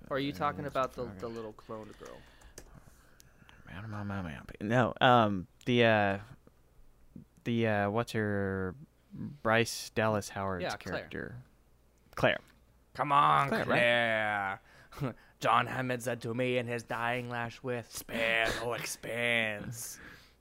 [0.09, 2.17] or are you talking Uh, about the, the little cloned girl
[4.61, 6.17] No, um, the uh,
[7.45, 8.75] the uh, what's her
[9.13, 10.97] Bryce Dallas Howard's Yeah, Claire.
[10.97, 11.35] character,
[12.15, 12.39] Claire.
[12.93, 14.61] Come on, Claire, Claire.
[15.39, 19.99] John Hammond said to me in his dying lash with spare no expanse.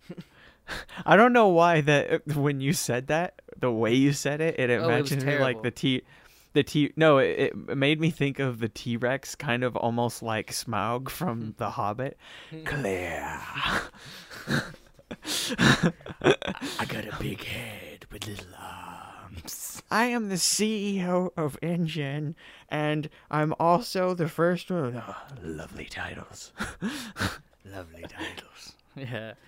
[1.06, 4.70] I don't know why that when you said that, the way you said it, it
[4.70, 6.02] Oh, it imagined me like the T,
[6.54, 6.92] the T.
[6.96, 11.08] No, it, it made me think of the T Rex, kind of almost like Smaug
[11.08, 11.50] from hmm.
[11.56, 12.16] The Hobbit.
[12.50, 12.64] Hmm.
[12.64, 13.40] Claire.
[16.78, 19.82] I got a big head with little eyes.
[19.90, 22.34] I am the CEO of InGen,
[22.68, 25.02] and I'm also the first one.
[25.06, 26.52] Oh, lovely titles.
[27.64, 28.72] lovely titles.
[28.96, 29.34] yeah.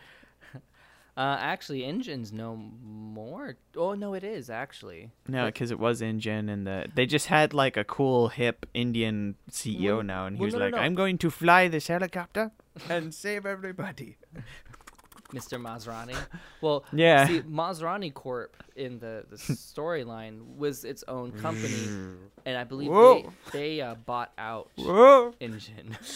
[1.16, 3.56] Uh, actually, InGen's no more.
[3.76, 5.10] Oh no, it is actually.
[5.26, 9.34] No, because it was InGen, and the they just had like a cool hip Indian
[9.50, 10.80] CEO Well- now, and he well, was no, no, like, no.
[10.80, 12.52] "I'm going to fly this helicopter
[12.88, 14.16] and save everybody."
[15.32, 15.60] Mr.
[15.60, 16.16] Masrani.
[16.60, 17.26] Well, Yeah.
[17.26, 22.16] See, Masrani Corp in the, the storyline was its own company,
[22.46, 23.32] and I believe Whoa.
[23.52, 25.34] they they uh, bought out Whoa!
[25.40, 25.96] InGen.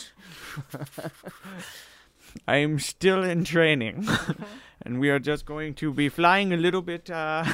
[2.48, 4.08] I'm still in training,
[4.80, 7.10] and we are just going to be flying a little bit.
[7.10, 7.44] Uh...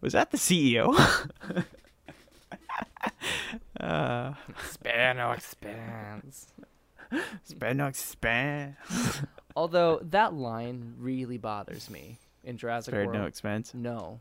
[0.00, 0.94] Was that the CEO?
[3.82, 4.34] Uh,
[4.70, 6.46] Spano expands.
[7.48, 8.76] Spanox Span.
[9.56, 13.18] Although that line really bothers me in Jurassic Spared World.
[13.18, 13.74] no expense.
[13.74, 14.20] No.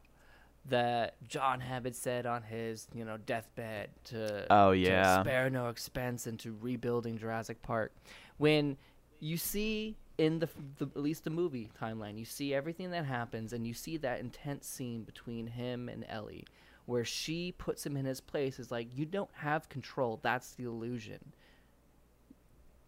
[0.65, 5.21] That John Hammond said on his, you know, deathbed to, Oh, to yeah.
[5.21, 7.93] spare no expense into rebuilding Jurassic Park.
[8.37, 8.77] When
[9.19, 13.53] you see in the, the at least the movie timeline, you see everything that happens,
[13.53, 16.45] and you see that intense scene between him and Ellie,
[16.85, 18.59] where she puts him in his place.
[18.59, 20.19] Is like you don't have control.
[20.21, 21.19] That's the illusion.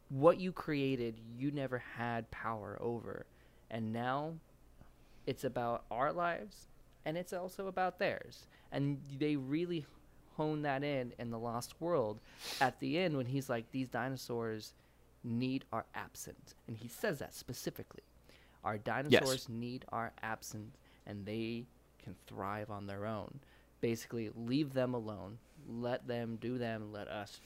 [0.10, 3.26] What you created, you never had power over,
[3.72, 4.34] and now
[5.26, 6.68] it's about our lives
[7.06, 9.86] and it's also about theirs and they really
[10.36, 12.20] hone that in in the lost world
[12.60, 14.74] at the end when he's like these dinosaurs
[15.24, 18.04] need our absence and he says that specifically
[18.64, 20.76] our dinosaurs need our absence
[21.06, 21.66] and they
[22.04, 23.39] can thrive on their own
[23.84, 27.40] basically leave them alone let them do them let us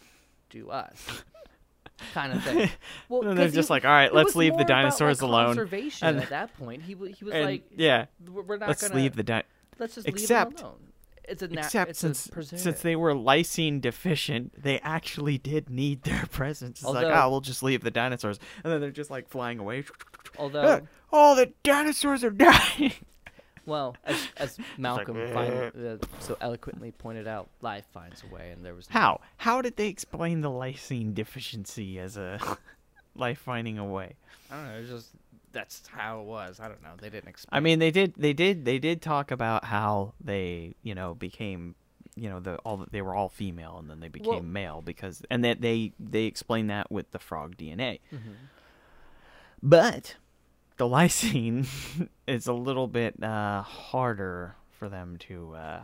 [0.51, 1.23] do us
[2.13, 2.69] kind of thing
[3.09, 5.21] well And they're just he- like, "All right, let's leave the more about, like, dinosaurs
[5.21, 8.81] alone." conservation And- at that point he, he was And, like yeah, we're not let's
[8.87, 9.43] gonna leave the di-
[9.79, 10.83] let's just Except- leave them alone.
[11.29, 15.69] It's a na- Except it's since a since they were lysine deficient, they actually did
[15.69, 16.79] need their presence.
[16.79, 19.59] It's like, Although- oh, we'll just leave the dinosaurs, and then they're just like flying
[19.59, 19.83] away.
[20.37, 20.81] although
[21.11, 22.93] oh, the dinosaurs are dying.
[23.67, 25.27] Well as as Malcolm "Eh."
[25.71, 29.21] fin- uh, so eloquently pointed out, life finds a way, and there was no- How?
[29.37, 32.39] How did they explain the lysine deficiency as a
[33.15, 34.15] life finding a way?
[34.49, 34.79] I don't know.
[34.79, 35.09] It's just
[35.51, 36.59] that's how it was.
[36.59, 36.93] I don't know.
[36.99, 37.57] They didn't explain.
[37.57, 41.73] I mean, they did, they did, they did talk about how they, you know, became,
[42.15, 45.21] you know, the all they were all female and then they became Well- male because,
[45.29, 47.99] and that they they explained that with the frog DNA.
[48.13, 48.31] Mm-hmm.
[49.63, 50.15] But
[50.77, 51.67] the lysine
[52.27, 55.81] is a little bit uh, harder for them to uh,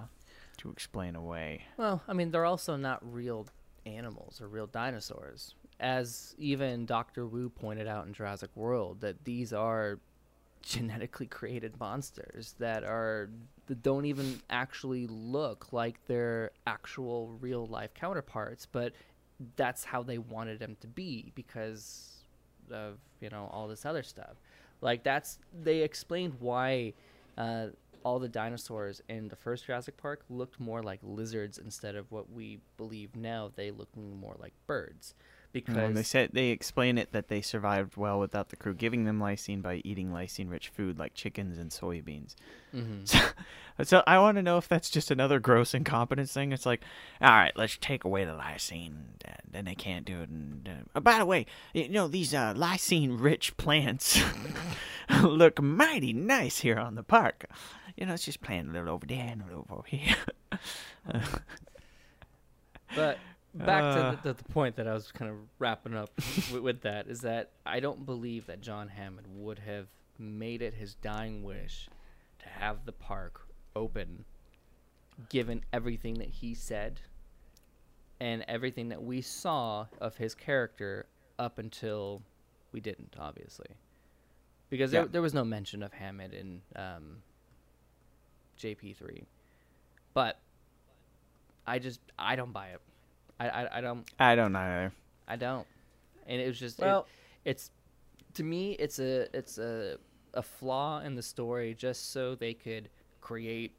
[0.58, 1.64] to explain away.
[1.78, 3.48] Well, I mean, they're also not real
[3.86, 5.56] animals or real dinosaurs.
[5.80, 7.26] As even Dr.
[7.26, 10.00] Wu pointed out in Jurassic World, that these are
[10.62, 13.30] genetically created monsters that are
[13.66, 18.94] that don't even actually look like their actual real life counterparts, but
[19.56, 22.24] that's how they wanted them to be because
[22.72, 24.38] of you know all this other stuff.
[24.84, 26.94] Like that's they explained why
[27.38, 27.68] uh,
[28.04, 32.30] all the dinosaurs in the first Jurassic Park looked more like lizards instead of what
[32.30, 35.16] we believe now they look more like birds.
[35.54, 39.06] Because And they said they explain it that they survived well without the crew giving
[39.06, 42.34] them lysine by eating lysine-rich food like chickens and soybeans.
[42.74, 43.08] Mhm.
[43.08, 43.20] So,
[43.84, 46.52] so I want to know if that's just another gross incompetence thing.
[46.52, 46.82] It's like,
[47.22, 48.96] all right, let's take away the lysine,
[49.28, 50.30] uh, then they can't do it.
[50.30, 54.20] And uh, by the way, you know these uh, lysine-rich plants
[55.22, 57.46] look mighty nice here on the park.
[57.96, 60.16] You know, it's just plant a little over there and a little over here.
[62.96, 63.18] But
[63.54, 64.12] back Uh.
[64.12, 66.10] to the, the, point that I was kind of wrapping up
[66.52, 69.88] with, with that is that I don't believe that John Hammond would have
[70.18, 71.90] made it his dying wish
[72.40, 74.26] to have the park open,
[75.30, 77.02] given everything that he said
[78.20, 81.06] and everything that we saw of his character
[81.40, 82.22] up until
[82.72, 83.68] we didn't, obviously.
[84.70, 87.18] Because there, there was no mention of Hammond in um,
[88.60, 89.24] JP3.
[90.14, 90.40] But
[91.68, 92.82] I just, I don't buy it.
[93.44, 94.60] I, I, I don't I don't know.
[94.60, 94.92] Either.
[95.28, 95.68] I don't.
[96.28, 97.08] And it was just it- Well-
[97.46, 97.72] it's
[98.36, 99.98] to me it's a it's a
[100.34, 102.90] a flaw in the story just so they could
[103.22, 103.76] create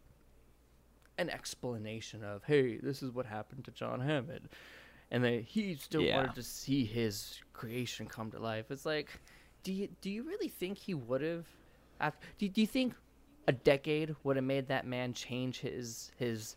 [1.18, 4.48] an explanation of hey this is what happened to John Hammond
[5.10, 6.16] and they he still Yeah.
[6.16, 8.70] wanted to see his creation come to life.
[8.70, 9.08] It's like
[9.62, 11.46] do you do you really think he would have
[12.38, 12.94] do, do you think
[13.48, 16.56] a decade would have made that man change his his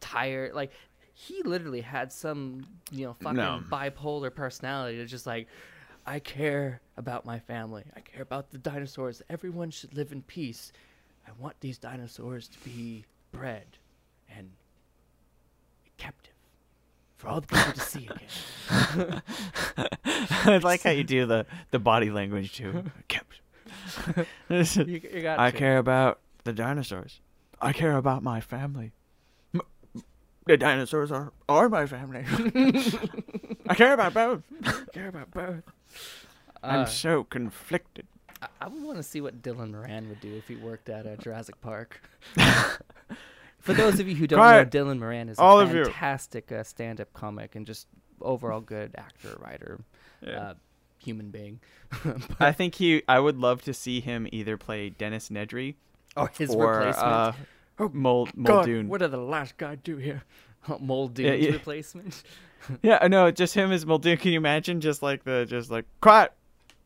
[0.00, 0.72] tire like
[1.26, 3.62] he literally had some you know fucking No.
[3.70, 5.48] bipolar personality that's just like
[6.06, 7.84] I care about my family.
[7.94, 9.20] I care about the dinosaurs.
[9.28, 10.72] Everyone should live in peace.
[11.28, 13.66] I want these dinosaurs to be bred
[14.34, 14.50] and
[15.98, 16.32] captive
[17.18, 19.22] for all the people to see again.
[20.46, 22.84] I like how you do the the body language too.
[23.08, 23.40] Kept.
[24.48, 27.20] You, you got I care about the dinosaurs.
[27.60, 28.92] I care about my family.
[30.46, 32.24] The dinosaurs are are my family.
[33.68, 34.42] I care about both.
[34.64, 35.62] I care about both.
[36.62, 38.06] I'm Uh, so conflicted.
[38.42, 41.06] I, I would want to see what Dylan Moran would do if he worked at
[41.06, 42.00] uh, Jurassic Park.
[43.58, 44.72] For those of you who don't Quiet.
[44.72, 45.84] know, Dylan Moran is a All you.
[45.84, 47.86] fantastic uh, stand-up comic and just
[48.22, 49.80] overall good actor, writer,
[50.22, 50.30] Yeah.
[50.40, 50.54] uh,
[50.98, 51.60] human being.
[52.40, 53.02] I think he.
[53.06, 55.74] I would love to see him either play Dennis Nedry
[56.16, 57.36] or his or replacement.
[57.80, 60.22] Uh, Mold God, what did the last guy do here?
[60.80, 61.52] Muldoon's Yeah, yeah.
[61.54, 62.22] replacement.
[62.82, 63.30] Yeah, I know.
[63.30, 64.18] Just him as Muldoon.
[64.18, 64.82] Can you imagine?
[64.82, 66.30] Just like the, just like quiet,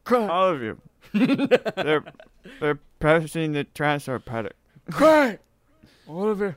[0.04, 0.30] Quiet.
[0.30, 0.80] all of you.
[1.12, 2.04] they're
[2.60, 4.54] they're pressing the transfer paddock.
[4.92, 5.40] Quiet!
[6.06, 6.54] All of you.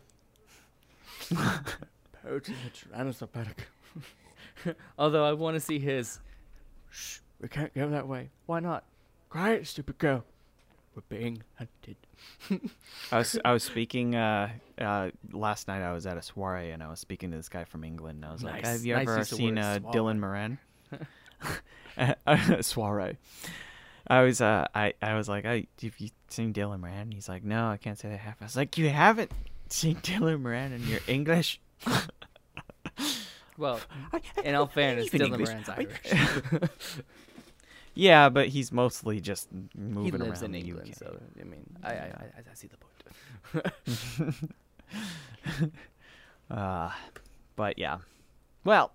[2.24, 3.68] Poaching the Tyrannosaurus paddock.
[5.00, 6.20] Although I want to see his.
[6.92, 8.30] Shh, we can't go that way.
[8.46, 8.84] Why not?
[9.30, 10.24] Quiet, stupid girl.
[10.96, 11.96] We're being hunted.
[13.12, 14.50] I was I was speaking uh,
[14.80, 15.82] uh, last night.
[15.82, 18.18] I was at a soiree and I was speaking to this guy from England.
[18.18, 19.80] And I was like, "Have you Nice ever seen uh.
[19.92, 20.60] Dylan Moran?"
[22.62, 23.18] soiree.
[24.08, 27.44] I was uh I I was like, "I have you seen Dylan Moran?" He's like,
[27.44, 29.32] "No, I can't say that half." I was like, "You haven't
[29.70, 31.60] seen Dylan Moran and you're English?"
[33.58, 33.80] Well,
[34.44, 35.50] in all fairness, Dylan English.
[35.50, 36.14] Moran's Irish.
[37.98, 40.22] Yeah, but he's mostly just moving around.
[40.22, 40.96] he lives around in the England, UK.
[40.98, 44.36] so I mean, I, I, I, I see the point.
[46.50, 46.90] Uh,
[47.58, 47.98] but yeah.
[48.64, 48.94] Well,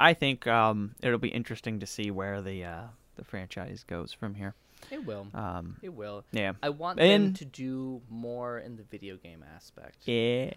[0.00, 2.82] I think um, it'll be interesting to see where the uh,
[3.14, 4.54] the franchise goes from here.
[4.90, 5.28] It will.
[5.32, 6.24] Um, It will.
[6.32, 6.52] yeah.
[6.62, 10.08] I want them to do more in the video game aspect.
[10.08, 10.50] Yeah.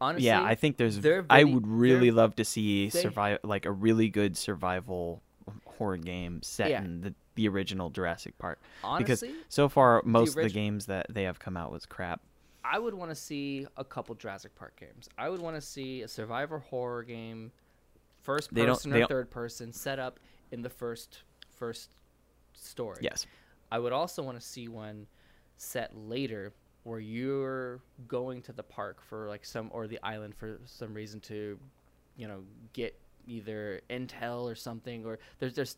[0.00, 1.00] Honestly, yeah, I think there's.
[1.30, 5.22] I would really love to see survive like a really good survival
[5.78, 6.82] horror game set Yeah.
[6.84, 8.60] in the the original Jurassic Park.
[8.84, 12.20] honestly, because so far most of the games that they have come out was crap.
[12.64, 15.08] I would want to see a couple Jurassic Park games.
[15.16, 17.50] I would want to see a survivor horror game,
[18.20, 20.20] first person or don't- third person, set up
[20.50, 21.22] in the first
[21.56, 21.90] first
[22.52, 22.98] story.
[23.00, 23.26] Yes.
[23.70, 25.06] I would also want to see one
[25.56, 26.52] set later
[26.84, 31.20] where you're going to the park for like some or the island for some reason
[31.20, 31.58] to,
[32.16, 32.42] you know,
[32.74, 35.76] get either intel or something or there's there's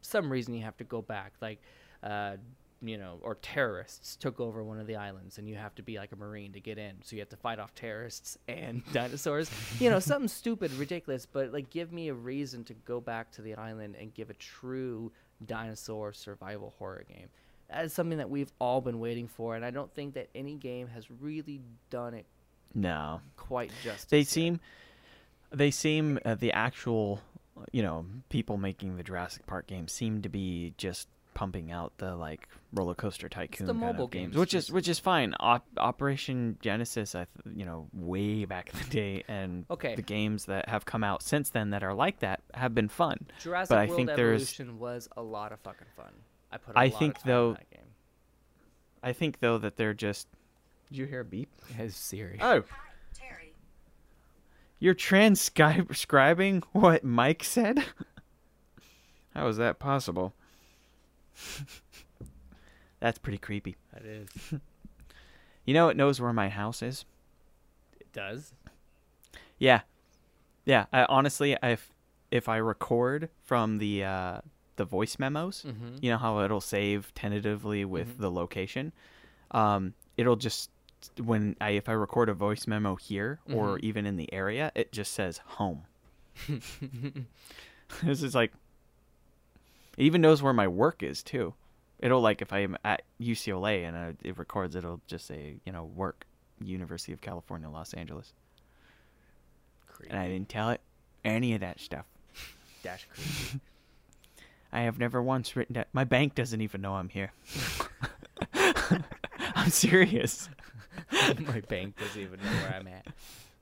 [0.00, 1.60] some reason you have to go back like
[2.02, 2.36] uh
[2.84, 5.98] you know or terrorists took over one of the islands and you have to be
[5.98, 9.50] like a marine to get in so you have to fight off terrorists and dinosaurs
[9.78, 13.42] you know something stupid ridiculous but like give me a reason to go back to
[13.42, 15.12] the island and give a true
[15.46, 17.28] dinosaur survival horror game
[17.68, 20.56] that is something that we've all been waiting for and i don't think that any
[20.56, 21.60] game has really
[21.90, 22.26] done it
[22.74, 23.20] No.
[23.36, 24.26] quite justice They yet.
[24.28, 24.60] seem
[25.52, 27.20] they seem uh, the actual
[27.72, 32.14] you know people making the Jurassic Park games seem to be just pumping out the
[32.14, 35.34] like roller coaster tycoon kind mobile of games, games, which is which is fine.
[35.40, 39.94] Op- Operation Genesis, I th- you know, way back in the day, and Okay.
[39.94, 43.26] the games that have come out since then that are like that have been fun.
[43.40, 46.12] Jurassic but I World think there's Evolution was a lot of fucking fun.
[46.50, 46.74] I put.
[46.76, 47.78] A I lot think, of time though- in that game.
[49.02, 50.28] I think though that they're just.
[50.90, 51.48] Did you hear a beep?
[51.70, 52.38] It has Siri.
[52.42, 52.62] Oh.
[54.82, 57.84] You're transcribing what Mike said?
[59.34, 60.34] How is that possible?
[62.98, 63.76] That's pretty creepy.
[63.94, 64.28] That is.
[65.64, 67.04] You know it knows where my house is?
[68.00, 68.52] It does.
[69.58, 69.82] Yeah.
[70.64, 71.88] Yeah, I honestly if
[72.32, 74.40] if I record from the uh
[74.74, 76.02] the voice memos, Mhm.
[76.02, 78.92] you know how it'll save tentatively with the location.
[79.52, 80.70] Um it'll just
[81.22, 84.92] when I if I record a voice memo here or even in the area, it
[84.92, 85.82] just says home.
[88.02, 88.52] this is like
[89.96, 91.54] it even knows where my work is too.
[91.98, 95.72] It'll like if I am at UCLA and uh, it records, it'll just say you
[95.72, 96.24] know work,
[96.62, 98.32] University of California, Los Angeles,
[99.86, 100.10] Creepy.
[100.10, 100.80] and I didn't tell it
[101.24, 102.06] any of that stuff.
[102.82, 103.60] Dash creepy.
[104.72, 105.88] I have never once written that.
[105.92, 107.32] My bank doesn't even know I'm here.
[109.54, 110.48] I'm serious.
[111.46, 113.06] My bank doesn't even know where I'm at.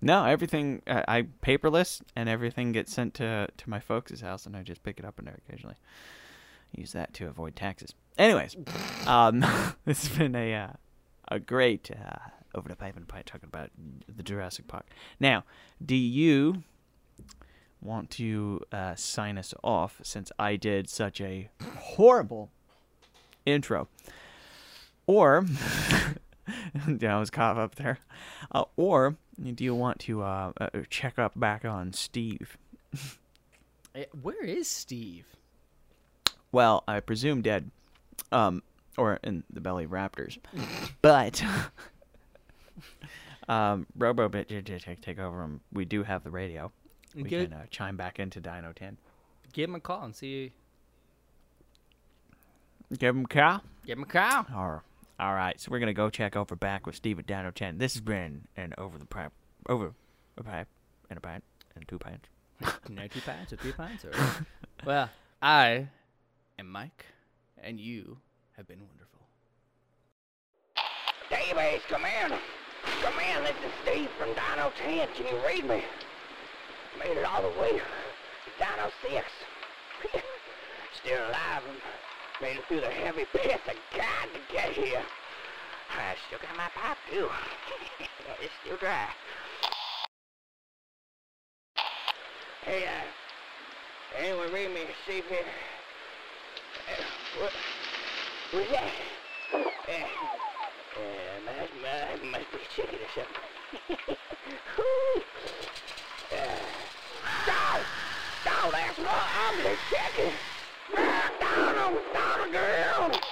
[0.03, 4.57] No, everything uh, I paperless, and everything gets sent to to my folks' house, and
[4.57, 5.77] I just pick it up in there occasionally.
[6.75, 7.95] Use that to avoid taxes.
[8.17, 8.57] Anyways,
[9.07, 9.41] um,
[9.85, 10.69] this has been a uh,
[11.29, 13.71] a great uh, over the pipe and pie talking about
[14.09, 14.87] the Jurassic Park.
[15.19, 15.45] Now,
[15.85, 16.63] do you
[17.83, 21.49] want to uh, sign us off since I did such a
[21.79, 22.51] horrible
[23.47, 23.89] intro.
[25.07, 25.47] Or,
[27.01, 27.99] yeah, I was caught up there.
[28.53, 32.57] Uh, or do you want to uh, uh, check up back on Steve?
[33.93, 35.27] Eh, Where is Steve?
[36.53, 37.73] Well, I presume dead,
[38.31, 38.63] um,
[38.97, 40.39] or in the belly of raptors.
[41.03, 41.43] but
[43.49, 45.43] um, Robo take take over.
[45.43, 45.61] him.
[45.73, 46.71] We do have the radio.
[47.17, 48.97] We Get- can uh, chime back into Dino Ten.
[49.53, 50.53] Give him a call and see.
[52.97, 53.63] Give him a call.
[53.85, 54.47] Give him a call.
[54.57, 54.83] Or,
[55.21, 57.77] all right, so we're gonna go check over back with Steve at Dino Ten.
[57.77, 59.33] This has been an over the pipe,
[59.69, 59.93] over
[60.39, 60.67] a pipe,
[61.11, 61.45] and a pint,
[61.77, 62.31] and two pints.
[62.89, 64.13] no two pints or three pints or.
[64.87, 65.11] well,
[65.43, 65.89] I
[66.59, 67.05] am Mike,
[67.63, 68.17] and you
[68.57, 69.21] have been wonderful.
[71.29, 72.39] Davies, come in.
[73.03, 75.09] Come in, this is Steve from Dino 10.
[75.15, 75.85] Can you read me?
[76.99, 79.27] Made it all the way to Dino 6.
[81.03, 81.79] Still alive and
[82.41, 85.03] made it through the heavy pits of God to get here.
[85.91, 87.29] I still got my pipe too.
[88.41, 89.09] it's still dry.
[92.63, 95.39] Hey, uh, anyone read me a sheep here?
[96.89, 97.53] Uh, what?
[98.53, 98.91] Who's that?
[99.55, 99.93] Uh,
[100.97, 101.11] uh,
[101.45, 104.17] must, must, must be chicken or something.
[106.33, 106.47] Uh,
[107.45, 107.81] dog!
[108.45, 110.33] Dog, that's my ugly chicken!
[111.81, 112.03] Donald!
[112.13, 113.30] Donald girl!